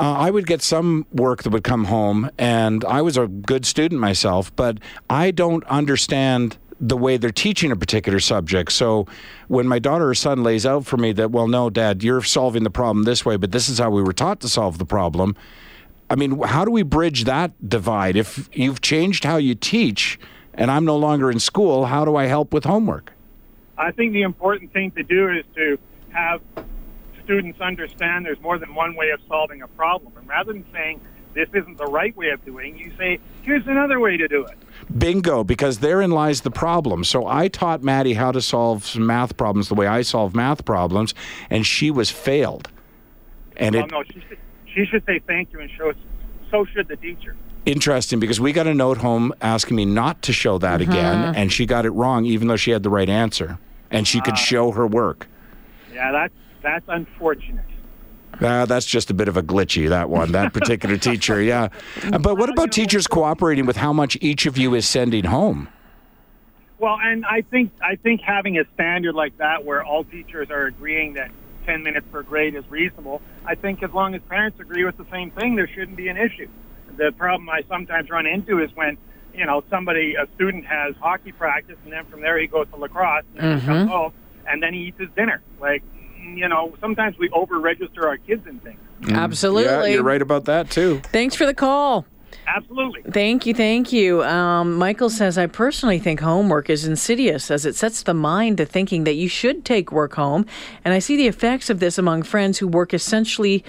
uh, 0.00 0.12
I 0.12 0.30
would 0.30 0.46
get 0.46 0.62
some 0.62 1.06
work 1.12 1.42
that 1.42 1.50
would 1.50 1.64
come 1.64 1.86
home, 1.86 2.30
and 2.38 2.84
I 2.84 3.02
was 3.02 3.16
a 3.16 3.26
good 3.26 3.66
student 3.66 4.00
myself, 4.00 4.54
but 4.54 4.78
I 5.10 5.30
don't 5.32 5.64
understand 5.64 6.56
the 6.80 6.96
way 6.96 7.16
they're 7.16 7.32
teaching 7.32 7.72
a 7.72 7.76
particular 7.76 8.20
subject. 8.20 8.70
So 8.70 9.06
when 9.48 9.66
my 9.66 9.80
daughter 9.80 10.08
or 10.08 10.14
son 10.14 10.44
lays 10.44 10.64
out 10.64 10.86
for 10.86 10.96
me 10.96 11.10
that, 11.14 11.32
well, 11.32 11.48
no, 11.48 11.70
Dad, 11.70 12.04
you're 12.04 12.22
solving 12.22 12.62
the 12.62 12.70
problem 12.70 13.02
this 13.04 13.24
way, 13.24 13.36
but 13.36 13.50
this 13.50 13.68
is 13.68 13.80
how 13.80 13.90
we 13.90 14.00
were 14.00 14.12
taught 14.12 14.38
to 14.42 14.48
solve 14.48 14.78
the 14.78 14.86
problem. 14.86 15.34
I 16.10 16.14
mean, 16.14 16.40
how 16.40 16.64
do 16.64 16.70
we 16.70 16.82
bridge 16.82 17.24
that 17.24 17.52
divide? 17.68 18.16
If 18.16 18.48
you've 18.52 18.80
changed 18.80 19.24
how 19.24 19.36
you 19.36 19.54
teach 19.54 20.18
and 20.54 20.70
I'm 20.70 20.84
no 20.84 20.96
longer 20.96 21.30
in 21.30 21.38
school, 21.38 21.86
how 21.86 22.04
do 22.04 22.16
I 22.16 22.26
help 22.26 22.52
with 22.52 22.64
homework? 22.64 23.12
I 23.76 23.92
think 23.92 24.12
the 24.12 24.22
important 24.22 24.72
thing 24.72 24.90
to 24.92 25.02
do 25.02 25.30
is 25.30 25.44
to 25.54 25.78
have 26.10 26.40
students 27.22 27.60
understand 27.60 28.24
there's 28.24 28.40
more 28.40 28.58
than 28.58 28.74
one 28.74 28.96
way 28.96 29.10
of 29.10 29.20
solving 29.28 29.62
a 29.62 29.68
problem. 29.68 30.12
And 30.16 30.26
rather 30.26 30.52
than 30.52 30.64
saying 30.72 31.00
this 31.34 31.48
isn't 31.54 31.76
the 31.76 31.84
right 31.84 32.16
way 32.16 32.30
of 32.30 32.44
doing, 32.44 32.76
you 32.76 32.90
say 32.96 33.20
here's 33.42 33.66
another 33.66 34.00
way 34.00 34.16
to 34.16 34.26
do 34.26 34.44
it. 34.44 34.56
Bingo, 34.96 35.44
because 35.44 35.78
therein 35.78 36.10
lies 36.10 36.40
the 36.40 36.50
problem. 36.50 37.04
So 37.04 37.26
I 37.26 37.48
taught 37.48 37.82
Maddie 37.82 38.14
how 38.14 38.32
to 38.32 38.40
solve 38.40 38.86
some 38.86 39.06
math 39.06 39.36
problems 39.36 39.68
the 39.68 39.74
way 39.74 39.86
I 39.86 40.02
solve 40.02 40.34
math 40.34 40.64
problems, 40.64 41.14
and 41.50 41.66
she 41.66 41.90
was 41.90 42.10
failed. 42.10 42.68
And 43.56 43.74
Well, 43.74 43.84
it 43.84 43.90
no, 43.90 44.02
she 44.74 44.84
should, 44.86 45.04
say 45.06 45.20
thank 45.26 45.52
you 45.52 45.60
and 45.60 45.70
show. 45.70 45.90
us. 45.90 45.96
So 46.50 46.64
should 46.64 46.88
the 46.88 46.96
teacher. 46.96 47.36
interesting 47.66 48.18
because 48.18 48.40
we 48.40 48.52
got 48.52 48.66
a 48.66 48.74
note 48.74 48.98
home 48.98 49.34
asking 49.42 49.76
me 49.76 49.84
not 49.84 50.22
to 50.22 50.32
show 50.32 50.56
that 50.58 50.80
again, 50.80 51.34
and 51.34 51.52
she 51.52 51.66
got 51.66 51.84
it 51.84 51.90
wrong, 51.90 52.24
even 52.24 52.48
though 52.48 52.56
she 52.56 52.70
had 52.70 52.82
the 52.82 52.90
right 52.90 53.08
answer, 53.08 53.58
and 53.90 54.08
she 54.08 54.20
could 54.20 54.38
show 54.38 54.70
her 54.70 54.86
work. 54.86 55.26
Yeah, 55.92 56.10
that's 56.12 56.34
that's 56.62 56.84
unfortunate. 56.88 57.64
Uh, 58.40 58.66
that's 58.66 58.86
just 58.86 59.10
a 59.10 59.14
bit 59.14 59.26
of 59.26 59.36
a 59.36 59.42
glitchy, 59.42 59.88
that 59.88 60.08
one, 60.08 60.32
that 60.32 60.52
particular 60.52 60.96
teacher, 61.08 61.42
yeah. 61.42 61.68
But 62.10 62.38
what 62.38 62.48
about 62.48 62.72
teachers 62.72 63.06
cooperating 63.06 63.66
with 63.66 63.76
how 63.76 63.92
much 63.92 64.16
each 64.20 64.46
of 64.46 64.56
you 64.56 64.74
is 64.74 64.86
sending 64.86 65.24
home? 65.24 65.68
Well, 66.78 66.98
and 67.02 67.26
I 67.26 67.42
think 67.42 67.72
I 67.82 67.96
think 67.96 68.20
having 68.20 68.58
a 68.58 68.64
standard 68.74 69.14
like 69.14 69.36
that, 69.38 69.64
where 69.64 69.82
all 69.82 70.04
teachers 70.04 70.50
are 70.50 70.66
agreeing 70.66 71.14
that 71.14 71.30
10 71.68 71.82
minutes 71.82 72.06
per 72.10 72.22
grade 72.22 72.54
is 72.54 72.64
reasonable, 72.70 73.20
I 73.44 73.54
think 73.54 73.82
as 73.82 73.92
long 73.92 74.14
as 74.14 74.22
parents 74.28 74.58
agree 74.58 74.84
with 74.84 74.96
the 74.96 75.06
same 75.12 75.30
thing, 75.30 75.54
there 75.54 75.68
shouldn't 75.68 75.96
be 75.96 76.08
an 76.08 76.16
issue. 76.16 76.48
The 76.96 77.12
problem 77.12 77.48
I 77.50 77.60
sometimes 77.68 78.08
run 78.08 78.26
into 78.26 78.62
is 78.62 78.70
when 78.74 78.96
you 79.34 79.44
know 79.44 79.62
somebody, 79.68 80.14
a 80.14 80.26
student 80.34 80.64
has 80.64 80.96
hockey 80.96 81.32
practice, 81.32 81.76
and 81.84 81.92
then 81.92 82.06
from 82.06 82.22
there 82.22 82.40
he 82.40 82.46
goes 82.46 82.66
to 82.70 82.76
lacrosse, 82.76 83.24
and 83.34 83.42
then 83.42 83.60
he 83.60 83.66
comes 83.66 83.80
mm-hmm. 83.82 83.90
home, 83.90 84.12
and 84.48 84.62
then 84.62 84.72
he 84.72 84.80
eats 84.88 84.98
his 84.98 85.10
dinner. 85.14 85.42
Like, 85.60 85.82
mm, 86.18 86.38
you 86.38 86.48
know, 86.48 86.74
sometimes 86.80 87.18
we 87.18 87.28
over-register 87.30 88.08
our 88.08 88.16
kids 88.16 88.46
in 88.46 88.58
things. 88.60 88.80
Absolutely. 89.10 89.90
Yeah, 89.90 89.94
you're 89.94 90.02
right 90.02 90.22
about 90.22 90.46
that, 90.46 90.70
too. 90.70 91.00
Thanks 91.12 91.36
for 91.36 91.46
the 91.46 91.54
call. 91.54 92.06
Absolutely. 92.56 93.02
Thank 93.02 93.44
you, 93.46 93.52
thank 93.52 93.92
you. 93.92 94.24
Um, 94.24 94.76
Michael 94.76 95.10
says, 95.10 95.36
I 95.36 95.46
personally 95.46 95.98
think 95.98 96.20
homework 96.20 96.70
is 96.70 96.86
insidious 96.86 97.50
as 97.50 97.66
it 97.66 97.76
sets 97.76 98.02
the 98.02 98.14
mind 98.14 98.56
to 98.56 98.64
thinking 98.64 99.04
that 99.04 99.14
you 99.14 99.28
should 99.28 99.64
take 99.64 99.92
work 99.92 100.14
home. 100.14 100.46
And 100.84 100.94
I 100.94 100.98
see 100.98 101.16
the 101.16 101.26
effects 101.26 101.68
of 101.68 101.78
this 101.78 101.98
among 101.98 102.22
friends 102.22 102.58
who 102.58 102.66
work 102.66 102.94
essentially 102.94 103.64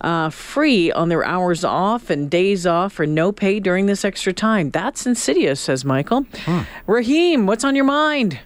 uh, 0.00 0.30
free 0.30 0.90
on 0.90 1.08
their 1.08 1.24
hours 1.24 1.64
off 1.64 2.10
and 2.10 2.28
days 2.28 2.66
off 2.66 2.94
for 2.94 3.06
no 3.06 3.30
pay 3.30 3.60
during 3.60 3.86
this 3.86 4.04
extra 4.04 4.32
time. 4.32 4.70
That's 4.70 5.06
insidious, 5.06 5.60
says 5.60 5.84
Michael. 5.84 6.26
Raheem, 6.86 7.46
what's 7.46 7.64
on 7.64 7.76
your 7.76 7.84
mind? 7.84 8.40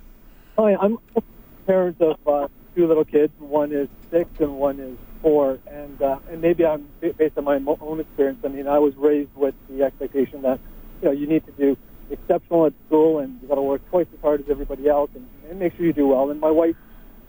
Hi, 0.59 0.77
I'm 0.77 0.99
a 1.17 1.23
parent 1.67 2.01
of 2.01 2.17
uh, 2.29 2.49
two 2.77 2.87
little 2.87 3.05
kids. 3.05 3.33
One 3.39 3.73
is 3.73 3.89
six 4.11 4.29
and 4.39 4.57
one 4.57 4.79
is 4.81 4.99
four. 5.23 5.59
And 5.67 6.01
uh, 6.01 6.19
and 6.31 6.41
maybe 6.41 6.65
I'm 6.65 6.89
based 7.01 7.37
on 7.37 7.45
my 7.45 7.61
own 7.81 8.01
experience. 8.01 8.41
I 8.45 8.49
mean, 8.49 8.67
I 8.67 8.79
was 8.79 8.95
raised 8.97 9.35
with 9.35 9.55
the 9.69 9.83
expectation 9.83 10.43
that 10.43 10.61
you 11.03 11.09
know 11.09 11.13
you 11.13 11.27
need 11.27 11.45
to 11.47 11.53
do 11.53 11.77
exceptional 12.11 12.67
at 12.67 12.73
school 12.87 13.19
and 13.19 13.39
you 13.43 13.49
got 13.49 13.57
to 13.57 13.63
work 13.63 13.83
twice 13.91 14.07
as 14.15 14.21
hard 14.21 14.41
as 14.41 14.47
everybody 14.51 14.89
else 14.89 15.11
and, 15.15 15.29
and 15.51 15.59
make 15.59 15.77
sure 15.77 15.85
you 15.85 15.93
do 15.93 16.07
well. 16.09 16.31
And 16.31 16.41
my 16.41 16.51
wife, 16.51 16.75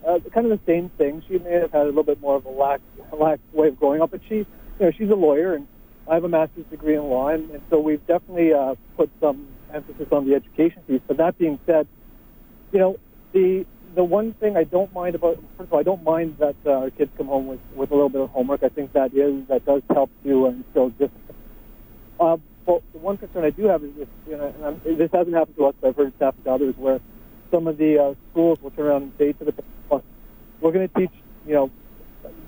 uh, 0.08 0.20
kind 0.34 0.50
of 0.50 0.58
the 0.58 0.66
same 0.66 0.90
thing. 0.98 1.22
She 1.28 1.38
may 1.38 1.54
have 1.54 1.72
had 1.72 1.82
a 1.82 1.86
little 1.86 2.04
bit 2.04 2.22
more 2.22 2.38
of 2.38 2.46
a 2.46 2.50
lax, 2.50 2.82
lax 3.18 3.42
way 3.52 3.68
of 3.68 3.78
growing 3.78 4.02
up, 4.02 4.12
but 4.12 4.22
she, 4.30 4.36
you 4.36 4.46
know, 4.80 4.92
she's 4.98 5.10
a 5.10 5.16
lawyer 5.16 5.56
and 5.56 5.68
I 6.10 6.16
have 6.16 6.24
a 6.24 6.30
master's 6.30 6.66
degree 6.72 6.96
in 6.96 7.04
law, 7.04 7.28
and, 7.28 7.52
and 7.52 7.62
so 7.70 7.80
we've 7.80 8.06
definitely 8.08 8.52
uh, 8.52 8.74
put 8.98 9.12
some 9.22 9.48
emphasis 9.72 10.08
on 10.12 10.28
the 10.28 10.34
education 10.34 10.82
piece. 10.88 11.02
But 11.08 11.18
that 11.18 11.38
being 11.38 11.60
said, 11.68 11.88
you 12.72 12.80
know, 12.80 12.98
the 13.32 13.66
the 13.96 14.04
one 14.04 14.34
thing 14.34 14.58
I 14.58 14.64
don't 14.64 14.94
mind 14.94 15.16
about 15.16 15.38
first 15.58 15.68
of 15.68 15.74
all, 15.74 15.80
I 15.80 15.84
don't 15.84 16.04
mind 16.04 16.38
that 16.40 16.56
uh, 16.66 16.72
our 16.72 16.90
kids 16.90 17.12
come 17.18 17.28
home 17.28 17.48
with, 17.48 17.60
with 17.76 17.92
a 17.92 17.94
little 17.94 18.10
bit 18.10 18.22
of 18.22 18.30
homework. 18.30 18.64
I 18.64 18.70
think 18.70 18.94
that 18.94 19.14
is 19.14 19.48
that 19.48 19.66
does 19.66 19.82
help 19.90 20.10
to 20.24 20.48
uh, 20.48 20.50
instill 20.50 20.90
discipline. 20.90 21.36
Uh, 22.20 22.38
but 22.66 22.84
the 22.94 23.00
one 23.00 23.18
concern 23.18 23.46
I 23.46 23.50
do 23.50 23.66
have 23.66 23.84
is 23.84 23.96
this, 23.98 24.08
you 24.28 24.38
know, 24.38 24.48
and 24.48 24.66
I'm, 24.66 24.98
this 24.98 25.10
hasn't 25.12 25.36
happened 25.36 25.58
to 25.58 25.66
us, 25.66 25.76
but 25.82 25.90
I've 25.90 25.96
heard 25.96 26.08
it's 26.10 26.20
happened 26.20 26.44
to 26.46 26.52
others, 26.52 26.76
where 26.78 27.00
some 27.52 27.68
of 27.68 27.78
the 27.78 27.98
uh, 27.98 28.14
schools 28.32 28.60
will 28.62 28.72
turn 28.72 28.86
around 28.86 29.02
and 29.04 29.14
say 29.18 29.34
to 29.34 29.46
the 29.46 29.54
parents, 29.54 30.08
"We're 30.62 30.72
going 30.72 30.88
to 30.88 30.94
teach, 31.00 31.14
you 31.48 31.54
know, 31.54 31.72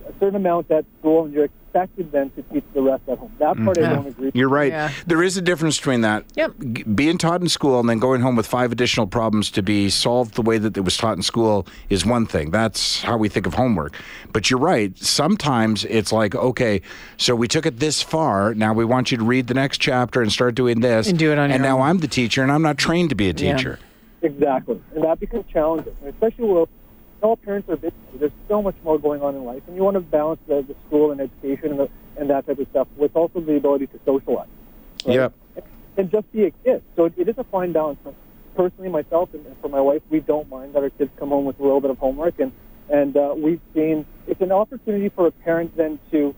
a 0.07 0.13
certain 0.19 0.35
amount 0.35 0.69
at 0.71 0.85
school, 0.99 1.25
and 1.25 1.33
you're 1.33 1.45
expected 1.45 2.11
then 2.11 2.29
to 2.31 2.41
teach 2.43 2.63
the 2.73 2.81
rest 2.81 3.03
at 3.07 3.17
home." 3.17 3.31
That 3.39 3.57
part 3.57 3.77
I 3.77 3.81
mm-hmm. 3.81 3.95
don't 3.95 4.07
agree. 4.07 4.31
You're 4.33 4.49
right. 4.49 4.71
Yeah. 4.71 4.91
There 5.07 5.23
is 5.23 5.37
a 5.37 5.41
difference 5.41 5.77
between 5.77 6.01
that. 6.01 6.25
Yep. 6.35 6.53
G- 6.73 6.83
Being 6.83 7.17
taught 7.17 7.41
in 7.41 7.49
school 7.49 7.79
and 7.79 7.89
then 7.89 7.99
going 7.99 8.21
home 8.21 8.35
with 8.35 8.47
five 8.47 8.71
additional 8.71 9.07
problems 9.07 9.51
to 9.51 9.61
be 9.61 9.89
solved 9.89 10.35
the 10.35 10.41
way 10.41 10.57
that 10.57 10.75
it 10.77 10.81
was 10.81 10.97
taught 10.97 11.17
in 11.17 11.23
school 11.23 11.65
is 11.89 12.05
one 12.05 12.25
thing. 12.25 12.51
That's 12.51 13.01
how 13.01 13.17
we 13.17 13.29
think 13.29 13.45
of 13.47 13.53
homework. 13.53 13.95
But 14.33 14.49
you're 14.49 14.59
right. 14.59 14.97
Sometimes 14.97 15.85
it's 15.85 16.11
like, 16.11 16.35
okay, 16.35 16.81
so 17.17 17.35
we 17.35 17.47
took 17.47 17.65
it 17.65 17.79
this 17.79 18.01
far. 18.01 18.53
Now 18.53 18.73
we 18.73 18.85
want 18.85 19.11
you 19.11 19.17
to 19.17 19.23
read 19.23 19.47
the 19.47 19.53
next 19.53 19.79
chapter 19.79 20.21
and 20.21 20.31
start 20.31 20.55
doing 20.55 20.81
this. 20.81 21.07
And 21.07 21.17
do 21.17 21.31
it 21.31 21.37
on 21.37 21.51
And 21.51 21.63
your 21.63 21.71
now 21.71 21.77
own. 21.79 21.87
I'm 21.87 21.97
the 21.99 22.07
teacher 22.07 22.43
and 22.43 22.51
I'm 22.51 22.61
not 22.61 22.77
trained 22.77 23.09
to 23.09 23.15
be 23.15 23.29
a 23.29 23.33
Yeah. 23.33 23.55
teacher. 23.55 23.79
Exactly, 24.23 24.79
and 24.93 25.03
that 25.03 25.19
becomes 25.19 25.45
challenging, 25.51 25.95
especially 26.07 26.45
when 26.45 26.65
all 27.21 27.37
parents 27.37 27.69
are 27.69 27.77
busy. 27.77 27.93
There's 28.15 28.31
so 28.47 28.61
much 28.61 28.75
more 28.83 28.97
going 28.99 29.21
on 29.21 29.35
in 29.35 29.43
life, 29.43 29.63
and 29.67 29.75
you 29.75 29.83
want 29.83 29.95
to 29.95 30.01
balance 30.01 30.39
the, 30.47 30.61
the 30.67 30.75
school 30.87 31.11
and 31.11 31.21
education 31.21 31.71
and, 31.71 31.79
the, 31.79 31.89
and 32.17 32.29
that 32.29 32.45
type 32.47 32.59
of 32.59 32.67
stuff 32.69 32.87
with 32.97 33.15
also 33.15 33.39
the 33.39 33.55
ability 33.55 33.87
to 33.87 33.99
socialize. 34.05 34.47
right? 35.05 35.15
Yep. 35.15 35.33
And 35.97 36.11
just 36.11 36.31
be 36.31 36.45
a 36.45 36.51
kid. 36.51 36.83
So 36.95 37.05
it, 37.05 37.13
it 37.17 37.29
is 37.29 37.37
a 37.37 37.43
fine 37.45 37.73
balance. 37.73 37.99
Personally, 38.55 38.89
myself 38.89 39.33
and, 39.33 39.45
and 39.45 39.55
for 39.61 39.69
my 39.69 39.79
wife, 39.79 40.01
we 40.09 40.19
don't 40.19 40.49
mind 40.49 40.73
that 40.75 40.83
our 40.83 40.89
kids 40.89 41.11
come 41.17 41.29
home 41.29 41.45
with 41.45 41.59
a 41.59 41.63
little 41.63 41.81
bit 41.81 41.91
of 41.91 41.97
homework, 41.97 42.39
and 42.39 42.51
and 42.89 43.15
uh, 43.15 43.33
we've 43.35 43.61
seen 43.73 44.05
it's 44.27 44.41
an 44.41 44.51
opportunity 44.51 45.09
for 45.09 45.27
a 45.27 45.31
parent 45.31 45.75
then 45.77 45.99
to 46.11 46.35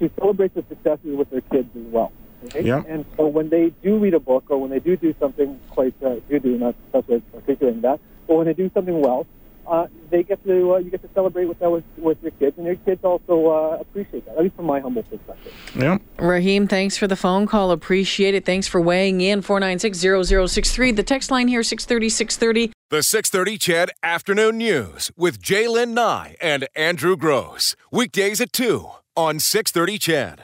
to 0.00 0.10
celebrate 0.18 0.54
the 0.54 0.64
successes 0.68 1.16
with 1.16 1.30
their 1.30 1.42
kids 1.42 1.68
as 1.76 1.92
well. 1.92 2.12
Okay? 2.46 2.62
Yeah. 2.62 2.82
And 2.88 3.04
so 3.16 3.26
when 3.26 3.48
they 3.48 3.72
do 3.82 3.98
read 3.98 4.14
a 4.14 4.20
book 4.20 4.44
or 4.48 4.58
when 4.58 4.70
they 4.70 4.80
do 4.80 4.96
do 4.96 5.14
something 5.20 5.60
quite 5.70 5.94
uh, 6.02 6.16
do 6.28 6.40
do 6.40 6.58
not 6.58 6.74
that's 6.92 7.08
of 7.08 7.22
articulating 7.34 7.82
that, 7.82 8.00
but 8.26 8.34
when 8.34 8.46
they 8.46 8.54
do 8.54 8.70
something 8.74 9.00
well, 9.00 9.26
uh, 9.66 9.86
they 10.10 10.22
get 10.22 10.44
to 10.44 10.74
uh, 10.74 10.78
you 10.78 10.90
get 10.90 11.02
to 11.02 11.08
celebrate 11.14 11.46
with 11.46 11.58
that 11.60 11.70
with, 11.70 11.84
with 11.96 12.18
your 12.22 12.32
kids, 12.32 12.56
and 12.56 12.66
your 12.66 12.76
kids 12.76 13.04
also 13.04 13.48
uh, 13.48 13.78
appreciate 13.80 14.24
that. 14.26 14.36
At 14.36 14.42
least 14.42 14.56
from 14.56 14.66
my 14.66 14.80
humble 14.80 15.02
perspective. 15.02 15.52
Yeah. 15.74 15.98
Raheem, 16.18 16.68
thanks 16.68 16.96
for 16.96 17.06
the 17.06 17.16
phone 17.16 17.46
call. 17.46 17.70
Appreciate 17.70 18.34
it. 18.34 18.44
Thanks 18.44 18.66
for 18.66 18.80
weighing 18.80 19.20
in. 19.20 19.42
496 19.42 20.00
The 20.96 21.04
text 21.04 21.30
line 21.30 21.48
here, 21.48 21.62
630 21.62 22.08
630. 22.08 22.72
The 22.90 23.02
630 23.02 23.58
CHED 23.58 23.90
Afternoon 24.02 24.58
News 24.58 25.10
with 25.16 25.40
J'lyn 25.40 25.90
Nye 25.90 26.36
and 26.40 26.68
Andrew 26.76 27.16
Grose. 27.16 27.74
Weekdays 27.90 28.40
at 28.40 28.52
2 28.52 28.86
on 29.16 29.38
630 29.38 29.98
CHED. 29.98 30.40